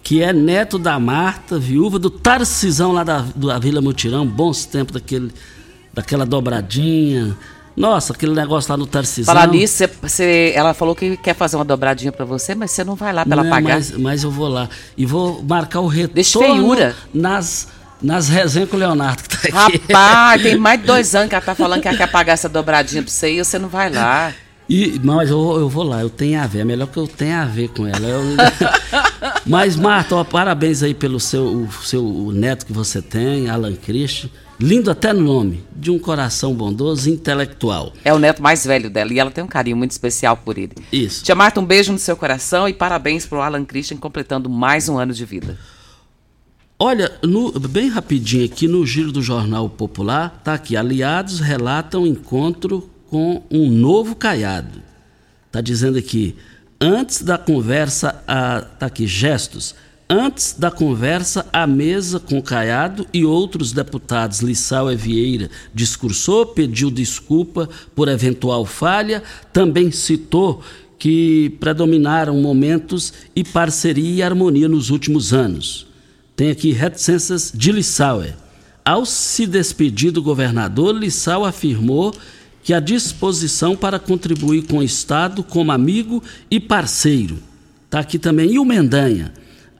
[0.01, 4.93] que é neto da Marta, viúva do Tarcisão lá da, da Vila Mutirão, bons tempos
[4.93, 5.33] daquele,
[5.93, 7.35] daquela dobradinha.
[7.75, 9.33] Nossa, aquele negócio lá no Tarcisão.
[9.33, 12.83] Falar nisso, você- você- ela falou que quer fazer uma dobradinha pra você, mas você
[12.83, 13.75] não vai lá pra ela pagar.
[13.75, 14.69] Mas, mas eu vou lá.
[14.97, 16.95] E vou marcar o retorno Deixa feiura.
[17.13, 17.69] nas,
[18.01, 19.81] nas resenhas com o Leonardo, que tá aqui.
[19.91, 22.49] Rapaz, tem mais de dois anos que ela tá falando que ela quer pagar essa
[22.49, 24.33] dobradinha pra você e você não vai lá.
[24.69, 26.59] E, mas eu, eu vou lá, eu tenho a ver.
[26.59, 28.05] É melhor que eu tenha a ver com ela.
[28.05, 28.21] Eu-
[29.45, 33.75] mas, Marta, ó, parabéns aí pelo seu, o seu o neto que você tem, Alan
[33.75, 34.29] Christian.
[34.61, 37.93] Lindo até no nome, de um coração bondoso e intelectual.
[38.05, 40.73] É o neto mais velho dela e ela tem um carinho muito especial por ele.
[40.93, 41.23] Isso.
[41.23, 44.99] Tia Marta, um beijo no seu coração e parabéns pro Alan Christian completando mais um
[44.99, 45.57] ano de vida.
[46.77, 52.87] Olha, no, bem rapidinho aqui no giro do Jornal Popular, tá aqui, aliados relatam encontro
[53.09, 54.79] com um novo Caiado.
[55.51, 56.35] Tá dizendo aqui,
[56.79, 59.73] antes da conversa, a, tá aqui, gestos,
[60.11, 66.91] antes da conversa à mesa com Caiado e outros deputados, Lissau e Vieira discursou, pediu
[66.91, 70.61] desculpa por eventual falha, também citou
[70.99, 75.89] que predominaram momentos e parceria e harmonia nos últimos anos
[76.41, 78.33] tem aqui reticências de Lissauer.
[78.83, 82.15] Ao se despedir do governador, Lissau afirmou
[82.63, 87.37] que a disposição para contribuir com o Estado como amigo e parceiro.
[87.85, 88.53] Está aqui também.
[88.53, 89.31] E o Mendanha?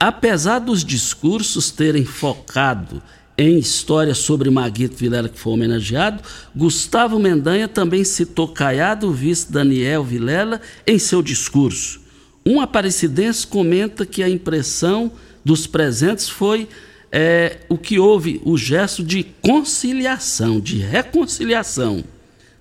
[0.04, 3.00] Apesar dos discursos terem focado
[3.38, 6.24] em história sobre Maguito Vilela, que foi homenageado,
[6.56, 12.00] Gustavo Mendanha também citou Caiado, vice Daniel Vilela, em seu discurso.
[12.44, 15.12] Um aparecidense comenta que a impressão
[15.44, 16.68] dos presentes foi
[17.12, 22.02] é, o que houve, o gesto de conciliação, de reconciliação.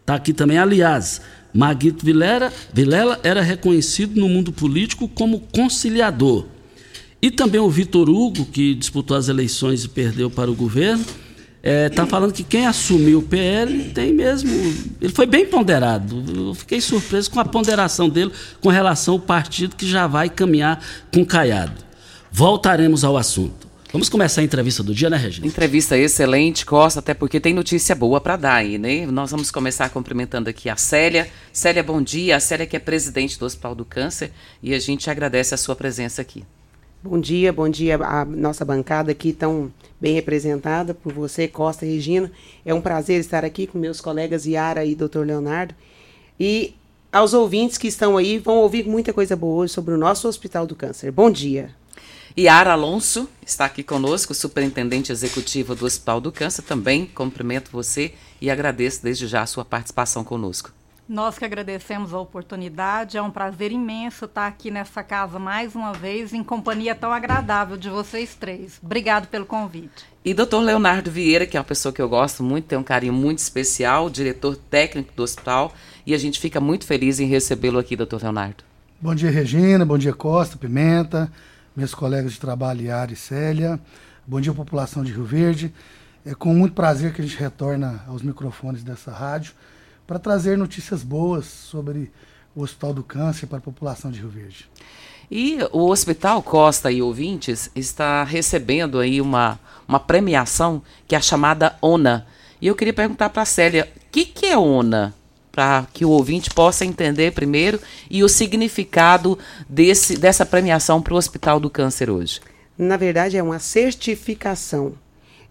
[0.01, 1.21] Está aqui também, aliás,
[1.51, 6.45] Maguito Vilela, Vilela era reconhecido no mundo político como conciliador.
[7.21, 11.61] E também o Vitor Hugo, que disputou as eleições e perdeu para o governo, está
[11.63, 14.49] é, tá falando que quem assumiu o PL tem mesmo.
[14.99, 16.23] Ele foi bem ponderado.
[16.35, 20.83] Eu fiquei surpreso com a ponderação dele com relação ao partido que já vai caminhar
[21.13, 21.83] com Caiado.
[22.31, 23.69] Voltaremos ao assunto.
[23.91, 25.45] Vamos começar a entrevista do dia, né, Regina?
[25.45, 29.05] Entrevista excelente, Costa, até porque tem notícia boa para dar aí, né?
[29.05, 31.29] Nós vamos começar cumprimentando aqui a Célia.
[31.51, 32.37] Célia, bom dia.
[32.37, 34.31] A Célia que é presidente do Hospital do Câncer
[34.63, 36.43] e a gente agradece a sua presença aqui.
[37.03, 41.95] Bom dia, bom dia a nossa bancada aqui tão bem representada por você, Costa e
[41.95, 42.31] Regina.
[42.63, 45.21] É um prazer estar aqui com meus colegas Yara e Dr.
[45.25, 45.73] Leonardo.
[46.39, 46.75] E
[47.11, 50.67] aos ouvintes que estão aí, vão ouvir muita coisa boa hoje sobre o nosso Hospital
[50.67, 51.11] do Câncer.
[51.11, 51.71] Bom dia.
[52.37, 56.61] Yara Alonso está aqui conosco, superintendente executivo do Hospital do Câncer.
[56.61, 60.71] Também cumprimento você e agradeço desde já a sua participação conosco.
[61.11, 65.91] Nós que agradecemos a oportunidade, é um prazer imenso estar aqui nessa casa mais uma
[65.91, 68.79] vez, em companhia tão agradável de vocês três.
[68.81, 70.05] Obrigado pelo convite.
[70.23, 73.11] E doutor Leonardo Vieira, que é uma pessoa que eu gosto muito, tem um carinho
[73.11, 75.73] muito especial, diretor técnico do hospital,
[76.07, 78.63] e a gente fica muito feliz em recebê-lo aqui, doutor Leonardo.
[79.01, 81.29] Bom dia, Regina, bom dia, Costa, Pimenta,
[81.75, 83.77] meus colegas de trabalho, Yara e Célia.
[84.25, 85.73] Bom dia, população de Rio Verde.
[86.25, 89.51] É com muito prazer que a gente retorna aos microfones dessa rádio
[90.05, 92.11] para trazer notícias boas sobre
[92.55, 94.69] o Hospital do Câncer para a população de Rio Verde.
[95.29, 101.21] E o Hospital Costa e ouvintes está recebendo aí uma, uma premiação que é a
[101.21, 102.27] chamada ONA.
[102.59, 105.13] E eu queria perguntar para a Célia, o que, que é ONA?
[105.51, 107.77] para que o ouvinte possa entender primeiro
[108.09, 109.37] e o significado
[109.67, 112.39] desse, dessa premiação para o Hospital do Câncer hoje.
[112.77, 114.93] Na verdade, é uma certificação.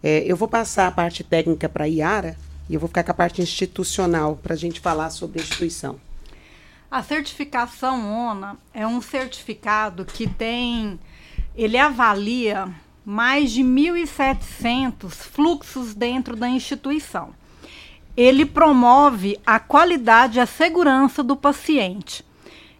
[0.03, 2.35] É, eu vou passar a parte técnica para a Iara
[2.71, 6.01] e eu vou ficar com a parte institucional para a gente falar sobre a instituição.
[6.91, 10.99] A certificação ONA é um certificado que tem,
[11.55, 12.73] ele avalia
[13.05, 17.35] mais de 1.700 fluxos dentro da instituição
[18.16, 22.25] ele promove a qualidade e a segurança do paciente.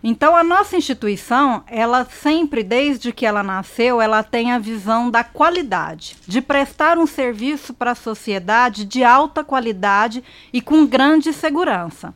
[0.03, 5.23] Então, a nossa instituição, ela sempre, desde que ela nasceu, ela tem a visão da
[5.23, 10.25] qualidade, de prestar um serviço para a sociedade de alta qualidade
[10.55, 12.15] e com grande segurança.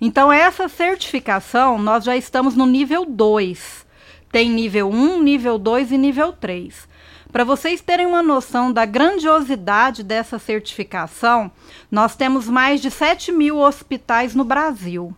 [0.00, 3.84] Então, essa certificação, nós já estamos no nível 2.
[4.30, 6.88] Tem nível 1, nível 2 e nível 3.
[7.32, 11.50] Para vocês terem uma noção da grandiosidade dessa certificação,
[11.90, 15.12] nós temos mais de 7 mil hospitais no Brasil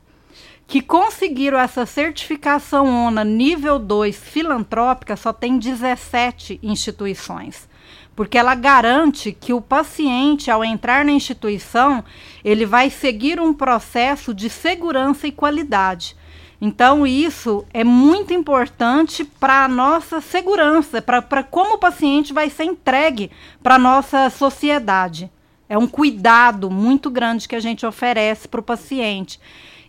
[0.66, 7.68] que conseguiram essa certificação ONA nível 2 filantrópica só tem 17 instituições.
[8.16, 12.02] Porque ela garante que o paciente, ao entrar na instituição,
[12.44, 16.16] ele vai seguir um processo de segurança e qualidade.
[16.58, 22.64] Então, isso é muito importante para a nossa segurança, para como o paciente vai ser
[22.64, 23.30] entregue
[23.62, 25.30] para a nossa sociedade.
[25.68, 29.38] É um cuidado muito grande que a gente oferece para o paciente.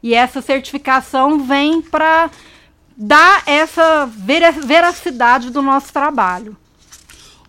[0.01, 2.29] E essa certificação vem para
[2.95, 4.05] dar essa
[4.65, 6.57] veracidade do nosso trabalho.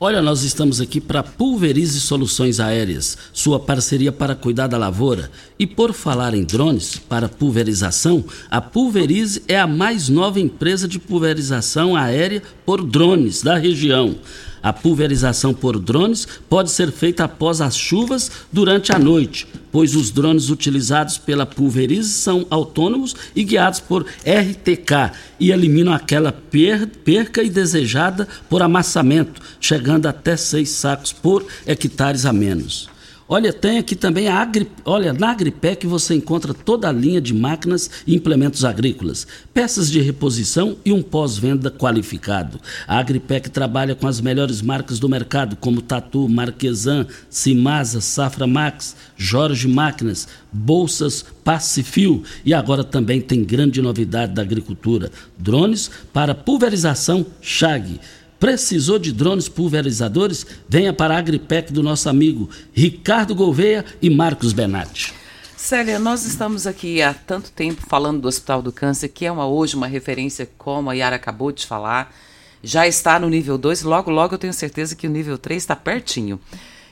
[0.01, 5.29] Olha, nós estamos aqui para Pulverize Soluções Aéreas, sua parceria para cuidar da lavoura.
[5.59, 11.01] E por falar em drones para pulverização, a Pulverize é a mais nova empresa de
[11.01, 14.15] pulverização aérea por drones da região.
[14.63, 20.11] A pulverização por drones pode ser feita após as chuvas durante a noite, pois os
[20.11, 28.27] drones utilizados pela pulverize são autônomos e guiados por RTK e eliminam aquela perca indesejada
[28.49, 32.89] por amassamento, chegando até seis sacos por hectares a menos.
[33.31, 34.67] Olha, tem aqui também a Agri...
[34.87, 40.01] Olha, na Agripec você encontra toda a linha de máquinas e implementos agrícolas, peças de
[40.01, 42.59] reposição e um pós-venda qualificado.
[42.87, 48.97] A Agripec trabalha com as melhores marcas do mercado, como Tatu, Marquesan, Simasa, Safra Max,
[49.15, 57.27] Jorge Máquinas, Bolsas, Pacifil e agora também tem grande novidade da agricultura: drones para pulverização
[57.43, 58.01] Chag.
[58.39, 60.47] Precisou de drones pulverizadores?
[60.69, 65.13] Venha para a Agripec do nosso amigo Ricardo Gouveia e Marcos Benatti.
[65.57, 69.45] Célia, nós estamos aqui há tanto tempo falando do Hospital do Câncer, que é uma,
[69.49, 72.15] hoje uma referência, como a Yara acabou de falar.
[72.63, 75.75] Já está no nível 2, logo, logo eu tenho certeza que o nível 3 está
[75.75, 76.41] pertinho.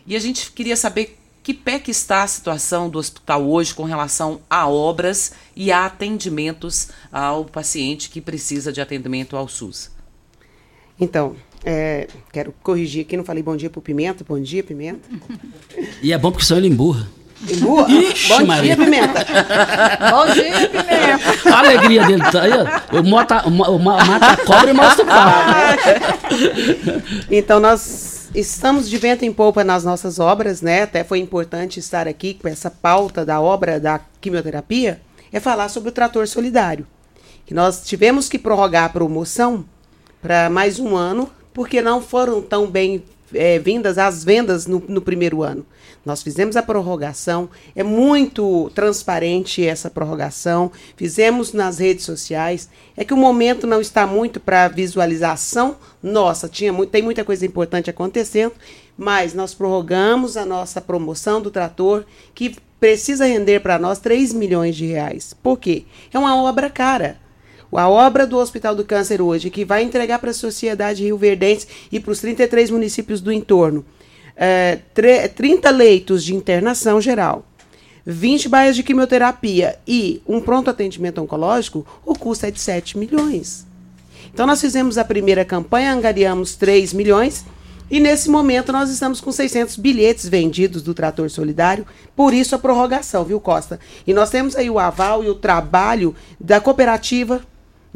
[0.04, 3.84] E a gente queria saber que pé que está a situação do hospital hoje com
[3.84, 9.95] relação a obras e a atendimentos ao paciente que precisa de atendimento ao SUS.
[10.98, 14.24] Então, é, quero corrigir aqui, não falei bom dia pro Pimenta.
[14.26, 15.08] Bom dia, Pimenta.
[16.02, 17.08] E é bom porque só ele emburra.
[17.50, 17.88] Emburra?
[17.90, 18.76] Ixi, bom Maria.
[18.76, 19.26] dia, Pimenta.
[20.10, 21.50] bom dia, Pimenta.
[21.54, 22.96] A alegria dele tá aí, ó.
[22.96, 25.32] Eu mata, mata a cobra e mostra o pau.
[27.30, 30.82] então, nós estamos de vento em polpa nas nossas obras, né?
[30.82, 35.00] Até foi importante estar aqui com essa pauta da obra da quimioterapia,
[35.32, 36.86] é falar sobre o trator solidário.
[37.44, 39.64] Que nós tivemos que prorrogar a promoção
[40.26, 45.00] para mais um ano, porque não foram tão bem é, vindas as vendas no, no,
[45.00, 45.64] primeiro ano.
[46.04, 52.68] Nós fizemos a prorrogação, é muito transparente essa prorrogação, fizemos nas redes sociais.
[52.96, 57.46] É que o momento não está muito para visualização nossa, tinha muito, tem muita coisa
[57.46, 58.54] importante acontecendo,
[58.98, 62.04] mas nós prorrogamos a nossa promoção do trator,
[62.34, 65.36] que precisa render para nós 3 milhões de reais.
[65.40, 65.84] Por quê?
[66.12, 67.24] É uma obra cara.
[67.72, 72.00] A obra do Hospital do Câncer hoje, que vai entregar para a sociedade rio-verdense e
[72.00, 73.84] para os 33 municípios do entorno
[74.36, 74.78] é,
[75.34, 77.46] 30 leitos de internação geral,
[78.04, 83.66] 20 baias de quimioterapia e um pronto atendimento oncológico, o custo é de 7 milhões.
[84.32, 87.44] Então, nós fizemos a primeira campanha, angariamos 3 milhões.
[87.88, 91.86] E nesse momento nós estamos com 600 bilhetes vendidos do Trator Solidário,
[92.16, 93.78] por isso a prorrogação, viu, Costa?
[94.04, 97.40] E nós temos aí o aval e o trabalho da cooperativa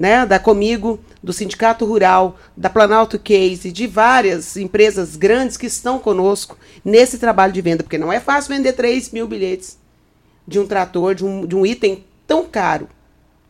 [0.00, 5.98] né, da Comigo, do Sindicato Rural, da Planalto Case, de várias empresas grandes que estão
[5.98, 9.78] conosco nesse trabalho de venda, porque não é fácil vender 3 mil bilhetes
[10.48, 12.88] de um trator, de um, de um item tão caro.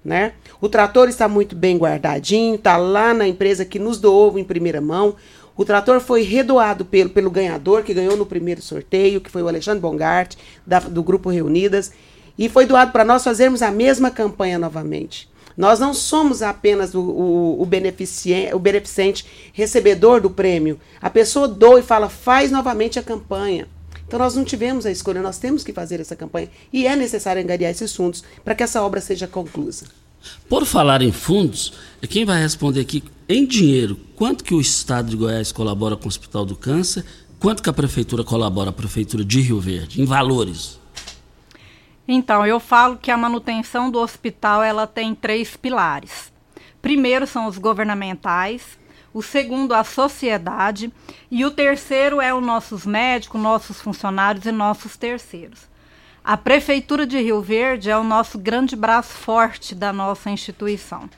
[0.05, 0.33] Né?
[0.61, 4.81] O trator está muito bem guardadinho, está lá na empresa que nos doou em primeira
[4.81, 5.15] mão.
[5.57, 9.47] O trator foi redoado pelo, pelo ganhador, que ganhou no primeiro sorteio, que foi o
[9.47, 10.35] Alexandre Bongart,
[10.67, 11.93] da, do Grupo Reunidas,
[12.37, 15.30] e foi doado para nós fazermos a mesma campanha novamente.
[15.61, 20.81] Nós não somos apenas o, o, o, beneficente, o beneficente recebedor do prêmio.
[21.03, 23.69] A pessoa doa e fala, faz novamente a campanha.
[24.07, 27.43] Então nós não tivemos a escolha, nós temos que fazer essa campanha e é necessário
[27.43, 29.85] angariar esses fundos para que essa obra seja conclusa.
[30.49, 31.75] Por falar em fundos,
[32.09, 36.09] quem vai responder aqui em dinheiro, quanto que o Estado de Goiás colabora com o
[36.09, 37.05] Hospital do Câncer,
[37.39, 40.80] quanto que a Prefeitura colabora, a Prefeitura de Rio Verde, em valores?
[42.07, 46.33] Então, eu falo que a manutenção do hospital ela tem três pilares.
[46.83, 48.79] Primeiro são os governamentais,
[49.13, 50.93] o segundo a sociedade
[51.31, 55.69] e o terceiro é os nossos médicos, nossos funcionários e nossos terceiros.
[56.23, 61.09] A prefeitura de Rio Verde é o nosso grande braço forte da nossa instituição.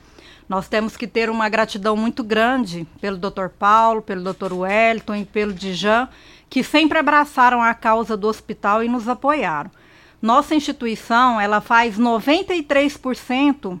[0.47, 3.47] Nós temos que ter uma gratidão muito grande pelo Dr.
[3.57, 4.53] Paulo, pelo Dr.
[4.53, 6.07] Wellington e pelo Dijan,
[6.49, 9.71] que sempre abraçaram a causa do hospital e nos apoiaram.
[10.23, 13.77] Nossa instituição, ela faz 93%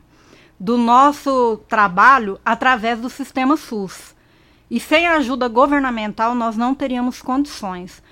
[0.59, 4.13] do nosso trabalho através do sistema SUS.
[4.69, 8.03] E sem a ajuda governamental nós não teríamos condições.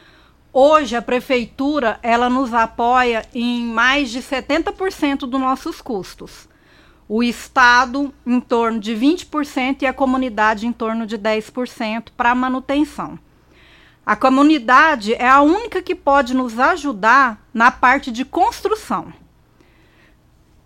[0.53, 6.47] Hoje a prefeitura, ela nos apoia em mais de 70% dos nossos custos.
[7.09, 13.19] O estado em torno de 20% e a comunidade em torno de 10% para manutenção.
[14.11, 19.13] A comunidade é a única que pode nos ajudar na parte de construção.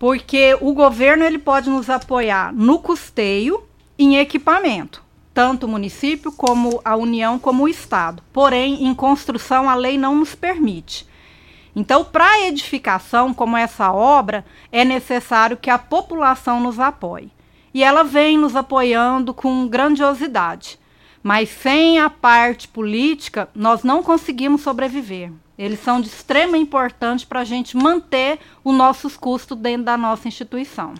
[0.00, 3.62] Porque o governo ele pode nos apoiar no custeio
[3.96, 5.00] em equipamento,
[5.32, 8.20] tanto o município como a União como o estado.
[8.32, 11.06] Porém, em construção a lei não nos permite.
[11.76, 17.30] Então, para edificação como essa obra, é necessário que a população nos apoie.
[17.72, 20.80] E ela vem nos apoiando com grandiosidade.
[21.26, 25.32] Mas sem a parte política, nós não conseguimos sobreviver.
[25.58, 30.28] Eles são de extrema importância para a gente manter os nossos custos dentro da nossa
[30.28, 30.94] instituição.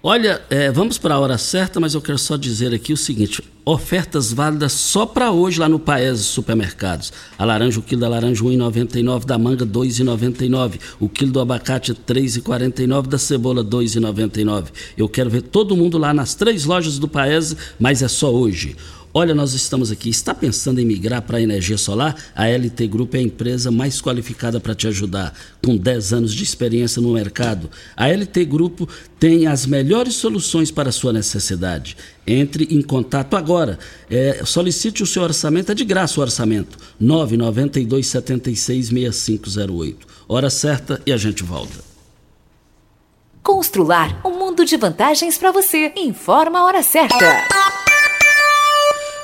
[0.00, 3.42] Olha, é, vamos para a hora certa, mas eu quero só dizer aqui o seguinte:
[3.64, 7.12] ofertas válidas só para hoje lá no Paes Supermercados.
[7.36, 13.08] A laranja, o quilo da laranja 1,99, da manga 2,99, o quilo do abacate 3,49,
[13.08, 14.66] da cebola 2,99.
[14.96, 18.76] Eu quero ver todo mundo lá nas três lojas do Paes, mas é só hoje.
[19.14, 20.08] Olha, nós estamos aqui.
[20.08, 22.16] Está pensando em migrar para a energia solar?
[22.34, 26.42] A LT Group é a empresa mais qualificada para te ajudar, com 10 anos de
[26.42, 27.68] experiência no mercado.
[27.94, 28.88] A LT Grupo
[29.20, 31.94] tem as melhores soluções para a sua necessidade.
[32.26, 33.78] Entre em contato agora.
[34.08, 36.78] É, solicite o seu orçamento, é de graça o orçamento.
[36.98, 40.06] 992 76 6508.
[40.26, 41.92] Hora certa e a gente volta.
[43.42, 45.92] Constrular um mundo de vantagens para você.
[45.96, 47.91] Informa a hora certa.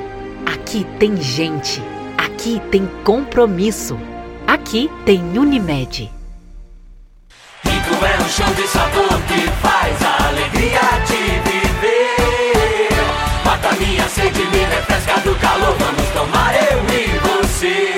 [0.46, 1.82] Aqui tem gente.
[2.16, 3.98] Aqui tem compromisso.
[4.46, 6.12] Aqui tem Unimed.
[7.64, 12.90] Rico é um show de sabor que faz a alegria de viver.
[13.44, 15.76] Mata minha sede, me refresca do calor.
[15.80, 17.95] Vamos tomar eu e você.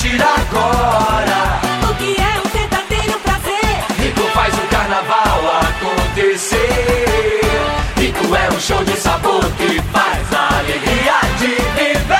[0.00, 1.60] Sentir agora.
[1.90, 3.84] O que é um verdadeiro prazer?
[3.98, 7.40] Rico faz o carnaval acontecer.
[7.96, 12.19] Rico é um show de sabor que faz a alegria de viver.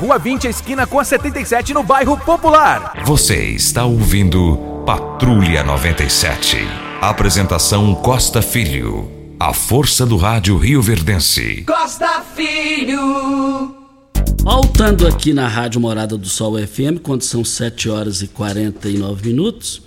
[0.01, 3.03] Rua 20, esquina com a 77, no bairro Popular.
[3.05, 6.57] Você está ouvindo Patrulha 97.
[6.99, 9.35] Apresentação Costa Filho.
[9.39, 11.63] A força do rádio Rio Verdense.
[11.67, 13.75] Costa Filho.
[14.41, 19.83] Voltando aqui na Rádio Morada do Sol FM, quando são 7 horas e 49 minutos,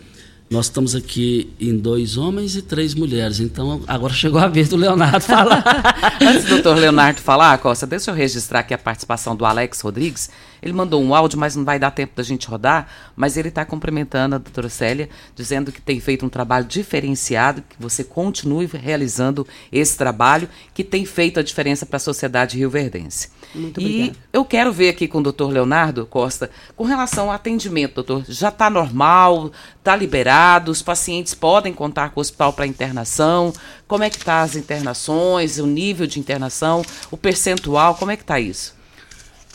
[0.50, 3.40] nós estamos aqui em dois homens e três mulheres.
[3.40, 5.64] Então agora chegou a vez do Leonardo falar.
[6.20, 10.30] Antes do doutor Leonardo falar, Costa, deixa eu registrar aqui a participação do Alex Rodrigues.
[10.62, 12.88] Ele mandou um áudio, mas não vai dar tempo da gente rodar.
[13.16, 17.76] Mas ele está cumprimentando a doutora Célia, dizendo que tem feito um trabalho diferenciado, que
[17.78, 23.28] você continue realizando esse trabalho, que tem feito a diferença para a sociedade rioverdense.
[23.54, 24.18] Muito e obrigada.
[24.32, 28.48] eu quero ver aqui com o doutor Leonardo Costa, com relação ao atendimento, doutor, já
[28.48, 30.33] está normal, está liberado,
[30.68, 33.52] os pacientes podem contar com o hospital para internação,
[33.86, 38.22] como é que está as internações, o nível de internação, o percentual, como é que
[38.22, 38.74] está isso?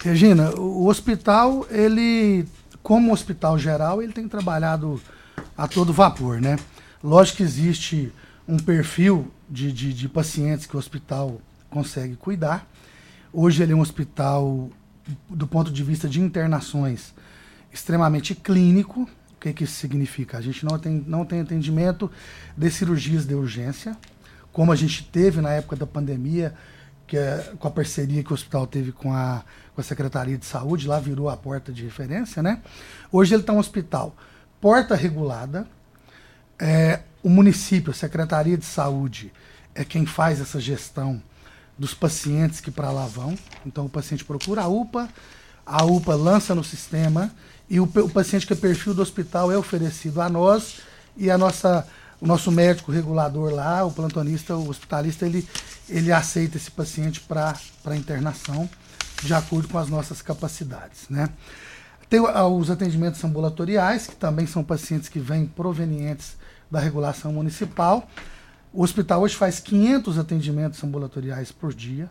[0.02, 2.46] Regina, o hospital, ele,
[2.82, 5.02] como hospital geral, ele tem trabalhado
[5.58, 6.58] a todo vapor, né?
[7.04, 8.14] Lógico que existe
[8.48, 12.66] um perfil de, de, de pacientes que o hospital consegue cuidar.
[13.34, 14.70] Hoje ele é um hospital,
[15.30, 17.14] do ponto de vista de internações,
[17.72, 19.08] extremamente clínico,
[19.40, 20.38] O que, que isso significa?
[20.38, 22.12] A gente não tem, não tem atendimento
[22.58, 23.96] de cirurgias de urgência,
[24.52, 26.54] como a gente teve na época da pandemia,
[27.08, 29.42] que é, com a parceria que o hospital teve com a,
[29.74, 32.62] com a Secretaria de Saúde, lá virou a porta de referência, né?
[33.10, 34.14] Hoje ele está um hospital
[34.60, 35.66] porta regulada,
[36.60, 39.32] é, o município, a Secretaria de Saúde,
[39.74, 41.24] é quem faz essa gestão
[41.78, 43.38] dos pacientes que para lá vão.
[43.66, 45.08] Então o paciente procura a UPA,
[45.70, 47.32] a UPA lança no sistema
[47.70, 50.80] e o, o paciente que é perfil do hospital é oferecido a nós
[51.16, 51.88] e a nossa
[52.22, 55.48] o nosso médico regulador lá, o plantonista, o hospitalista, ele,
[55.88, 58.70] ele aceita esse paciente para internação
[59.24, 61.08] de acordo com as nossas capacidades.
[61.10, 61.30] Né?
[62.10, 66.36] Tem os atendimentos ambulatoriais, que também são pacientes que vêm provenientes
[66.70, 68.06] da regulação municipal.
[68.74, 72.10] O hospital hoje faz 500 atendimentos ambulatoriais por dia,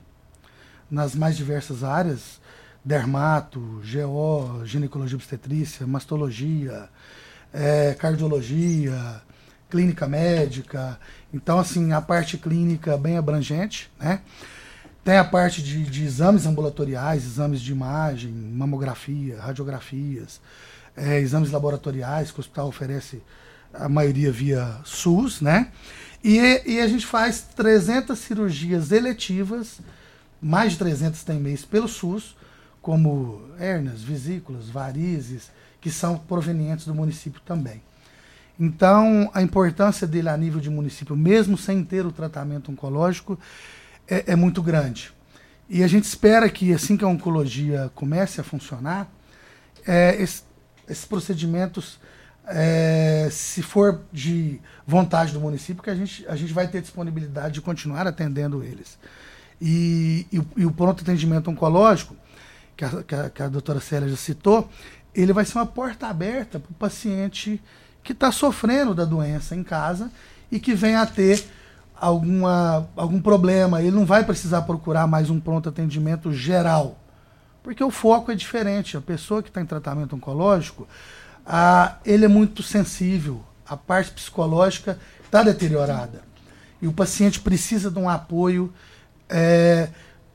[0.90, 2.40] nas mais diversas áreas,
[2.88, 6.88] dermato, GO, ginecologia obstetrícia, mastologia,
[7.52, 9.20] é, cardiologia,
[9.68, 10.98] clínica médica.
[11.32, 14.22] Então, assim, a parte clínica bem abrangente, né?
[15.04, 20.40] Tem a parte de, de exames ambulatoriais, exames de imagem, mamografia, radiografias,
[20.96, 23.22] é, exames laboratoriais que o hospital oferece
[23.72, 25.70] a maioria via SUS, né?
[26.24, 29.78] E, e, a gente faz 300 cirurgias eletivas,
[30.40, 32.34] mais de 300 tem mês pelo SUS,
[32.88, 37.82] como hernias, vesículas, varizes, que são provenientes do município também.
[38.58, 43.38] Então, a importância dele a nível de município, mesmo sem ter o tratamento oncológico,
[44.08, 45.12] é, é muito grande.
[45.68, 49.06] E a gente espera que, assim que a oncologia comece a funcionar,
[49.86, 50.44] é, esse,
[50.88, 52.00] esses procedimentos
[52.46, 57.52] é, se for de vontade do município, que a gente, a gente vai ter disponibilidade
[57.52, 58.98] de continuar atendendo eles.
[59.60, 62.16] E, e, e o pronto atendimento oncológico,
[62.78, 64.70] que a, que, a, que a doutora Célia já citou,
[65.12, 67.60] ele vai ser uma porta aberta para o paciente
[68.04, 70.12] que está sofrendo da doença em casa
[70.50, 71.44] e que venha a ter
[72.00, 73.82] alguma, algum problema.
[73.82, 76.96] Ele não vai precisar procurar mais um pronto atendimento geral,
[77.64, 78.96] porque o foco é diferente.
[78.96, 80.86] A pessoa que está em tratamento oncológico,
[82.04, 86.22] ele é muito sensível, a parte psicológica está deteriorada.
[86.80, 88.72] E o paciente precisa de um apoio
[89.28, 89.88] é,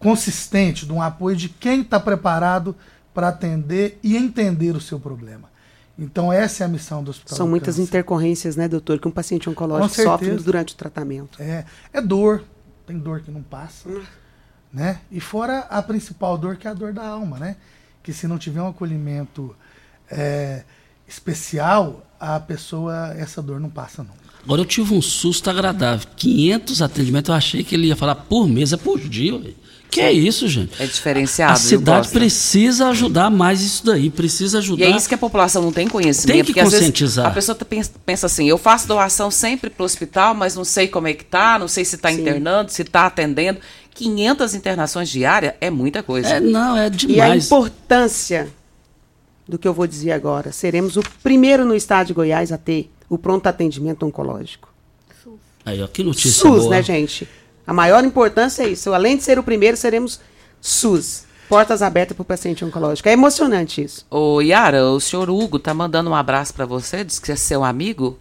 [0.03, 2.75] consistente, de um apoio de quem está preparado
[3.13, 5.51] para atender e entender o seu problema.
[5.97, 7.37] Então essa é a missão do hospital.
[7.37, 7.87] São muitas câncer.
[7.87, 11.41] intercorrências, né, doutor, que um paciente oncológico sofre durante o tratamento.
[11.41, 12.43] É, é dor,
[12.87, 14.01] tem dor que não passa, hum.
[14.71, 14.99] né?
[15.11, 17.57] E fora a principal dor que é a dor da alma, né?
[18.01, 19.55] Que se não tiver um acolhimento
[20.09, 20.63] é,
[21.07, 24.23] especial, a pessoa, essa dor não passa nunca.
[24.43, 26.07] Agora eu tive um susto agradável.
[26.17, 29.53] 500 atendimentos, eu achei que ele ia falar por mês, é por dia.
[29.93, 30.81] Que é isso, gente?
[30.81, 31.53] É diferenciado.
[31.53, 34.85] A cidade precisa ajudar mais isso daí, precisa ajudar.
[34.85, 36.45] E é isso que a população não tem conhecimento.
[36.45, 37.27] Tem que conscientizar.
[37.27, 40.65] a pessoa tá pensa, pensa, assim, eu faço doação sempre para o hospital, mas não
[40.65, 43.59] sei como é que tá, não sei se está internando, se está atendendo.
[43.93, 46.27] 500 internações diárias é muita coisa.
[46.27, 47.15] É, não, é demais.
[47.15, 48.47] E a importância
[49.47, 50.51] do que eu vou dizer agora.
[50.51, 54.73] Seremos o primeiro no estado de Goiás a ter o pronto atendimento oncológico.
[55.23, 55.33] SUS.
[55.63, 56.69] Aí, ó, que notícia SUS, boa.
[56.71, 57.27] né, gente?
[57.65, 58.93] A maior importância é isso.
[58.93, 60.19] Além de ser o primeiro, seremos
[60.61, 61.25] SUS.
[61.47, 63.07] Portas abertas para o paciente oncológico.
[63.07, 64.05] É emocionante isso.
[64.09, 67.63] Ô, Yara, o senhor Hugo tá mandando um abraço para você, diz que é seu
[67.63, 68.17] amigo.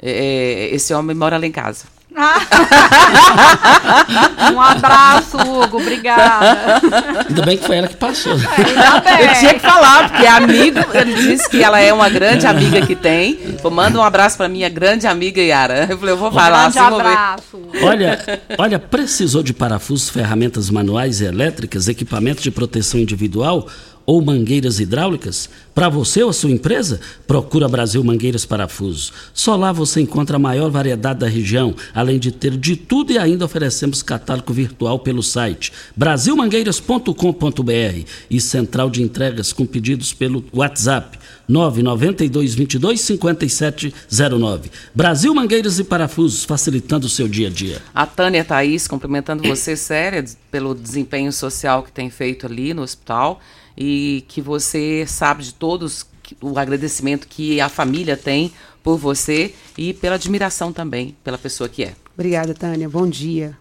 [0.00, 1.84] É, é, esse homem mora lá em casa.
[4.52, 6.80] um abraço, Hugo, obrigada.
[7.28, 8.32] Ainda bem que foi ela que passou.
[8.32, 12.46] É, eu tinha que falar, porque é amigo, ele disse que ela é uma grande
[12.46, 13.38] amiga que tem.
[13.70, 15.86] Manda um abraço para minha grande amiga Yara.
[15.88, 16.68] Eu falei, eu vou falar.
[16.68, 17.60] Um grande abraço.
[17.82, 23.68] Olha, olha, precisou de parafusos, ferramentas manuais e elétricas, equipamentos de proteção individual?
[24.06, 25.48] Ou mangueiras hidráulicas?
[25.74, 27.00] Para você ou a sua empresa?
[27.26, 29.12] Procura Brasil Mangueiras Parafusos.
[29.32, 33.18] Só lá você encontra a maior variedade da região, além de ter de tudo e
[33.18, 41.18] ainda oferecemos catálogo virtual pelo site brasilmangueiras.com.br e central de entregas com pedidos pelo WhatsApp
[41.48, 44.70] 992 22 5709.
[44.94, 47.82] Brasil Mangueiras e Parafusos, facilitando o seu dia a dia.
[47.94, 53.40] A Tânia Thaís, cumprimentando você, séria, pelo desempenho social que tem feito ali no hospital
[53.76, 56.06] e que você sabe de todos
[56.40, 58.52] o agradecimento que a família tem
[58.82, 61.94] por você e pela admiração também pela pessoa que é.
[62.14, 62.88] Obrigada, Tânia.
[62.88, 63.56] Bom dia.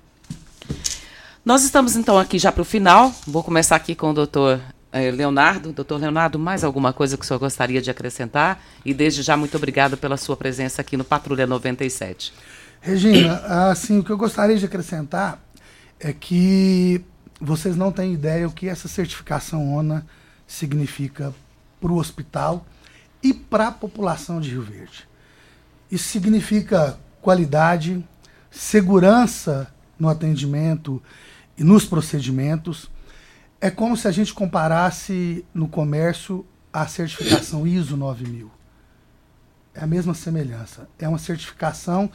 [1.44, 3.14] Nós estamos então aqui já para o final.
[3.26, 4.60] Vou começar aqui com o doutor
[4.92, 5.72] eh, Leonardo.
[5.72, 8.62] Doutor Leonardo, mais alguma coisa que o senhor gostaria de acrescentar?
[8.86, 12.34] E desde já, muito obrigado pela sua presença aqui no Patrulha 97.
[12.82, 13.36] Regina,
[13.70, 15.42] assim, o que eu gostaria de acrescentar
[16.00, 17.02] é que
[17.40, 20.06] vocês não têm ideia o que essa certificação ONA
[20.46, 21.34] significa
[21.80, 22.66] para o hospital
[23.24, 25.08] e para a população de Rio Verde.
[25.90, 28.04] Isso significa qualidade,
[28.52, 31.02] segurança no atendimento
[31.58, 32.90] e nos procedimentos.
[33.62, 38.52] É como se a gente comparasse no comércio a certificação ISO 9000.
[39.74, 40.90] É a mesma semelhança.
[41.00, 42.12] É uma certificação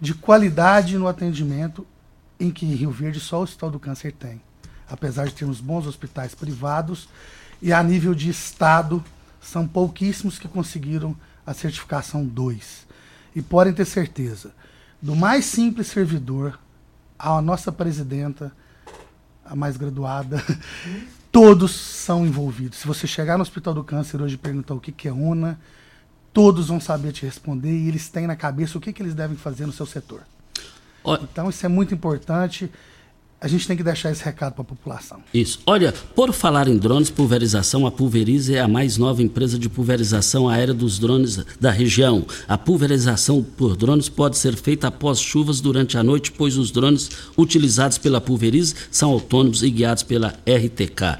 [0.00, 1.86] de qualidade no atendimento
[2.38, 4.40] em que Rio Verde só o Hospital do Câncer tem.
[4.90, 7.08] Apesar de termos bons hospitais privados
[7.60, 9.04] e a nível de estado
[9.40, 11.16] são pouquíssimos que conseguiram
[11.46, 12.86] a certificação 2.
[13.34, 14.52] E podem ter certeza,
[15.00, 16.58] do mais simples servidor
[17.18, 18.52] à nossa presidenta,
[19.44, 20.42] a mais graduada,
[21.32, 22.78] todos são envolvidos.
[22.78, 25.58] Se você chegar no Hospital do Câncer hoje e perguntar o que, que é UNA,
[26.32, 29.36] todos vão saber te responder e eles têm na cabeça o que, que eles devem
[29.36, 30.22] fazer no seu setor.
[31.22, 32.70] Então isso é muito importante.
[33.40, 35.20] A gente tem que deixar esse recado para a população.
[35.32, 35.60] Isso.
[35.64, 40.48] Olha, por falar em drones, pulverização, a Pulverize é a mais nova empresa de pulverização
[40.48, 42.26] aérea dos drones da região.
[42.48, 47.10] A pulverização por drones pode ser feita após chuvas durante a noite, pois os drones
[47.36, 51.18] utilizados pela Pulverize são autônomos e guiados pela RTK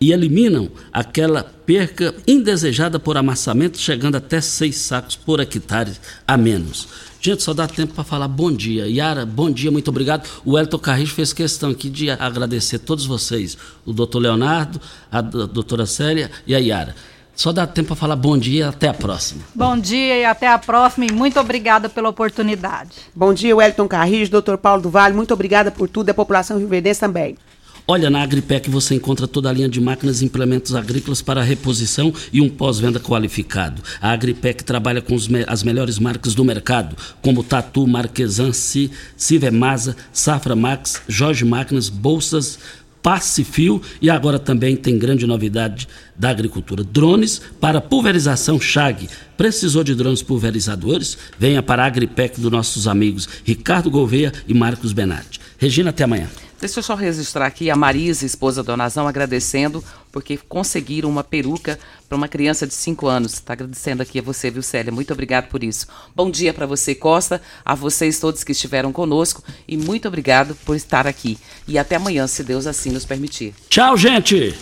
[0.00, 5.92] e eliminam aquela perca indesejada por amassamento, chegando até seis sacos por hectare
[6.26, 6.88] a menos.
[7.20, 8.86] Gente, só dá tempo para falar bom dia.
[8.86, 10.28] Yara, bom dia, muito obrigado.
[10.44, 14.80] O Elton Carrijo fez questão aqui de agradecer todos vocês, o doutor Leonardo,
[15.10, 16.94] a doutora Célia e a Yara.
[17.34, 19.42] Só dá tempo para falar bom dia e até a próxima.
[19.54, 22.90] Bom dia e até a próxima e muito obrigada pela oportunidade.
[23.14, 26.58] Bom dia, Wellington Carrijo, doutor Paulo do Vale, muito obrigada por tudo e a população
[26.58, 27.36] rioverdense também.
[27.90, 32.12] Olha, na Agripec você encontra toda a linha de máquinas e implementos agrícolas para reposição
[32.30, 33.82] e um pós-venda qualificado.
[33.98, 35.16] A Agripec trabalha com
[35.46, 38.52] as melhores marcas do mercado, como Tatu, Marquesan,
[39.16, 42.58] Civemasa, Safra Max, Jorge Máquinas, Bolsas,
[43.02, 49.08] Pacifio e agora também tem grande novidade da agricultura: drones para pulverização Chag.
[49.36, 51.16] Precisou de drones pulverizadores?
[51.38, 55.40] Venha para a Agripec dos nossos amigos Ricardo Gouveia e Marcos Benatti.
[55.58, 56.28] Regina, até amanhã.
[56.60, 59.82] Deixa eu só registrar aqui a Marisa, esposa da Donazão, agradecendo
[60.18, 63.34] porque conseguiram uma peruca para uma criança de 5 anos.
[63.34, 64.90] Está agradecendo aqui a você, viu, Célia?
[64.90, 65.86] Muito obrigado por isso.
[66.12, 70.74] Bom dia para você, Costa, a vocês todos que estiveram conosco e muito obrigado por
[70.74, 71.38] estar aqui.
[71.68, 73.54] E até amanhã, se Deus assim nos permitir.
[73.68, 74.56] Tchau, gente!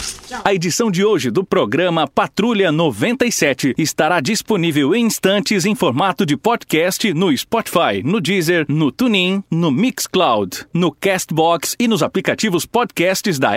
[0.44, 6.36] A edição de hoje do programa Patrulha 97 estará disponível em instantes em formato de
[6.36, 13.38] podcast no Spotify, no Deezer, no TuneIn, no Mixcloud, no Castbox e nos aplicativos podcasts
[13.38, 13.54] da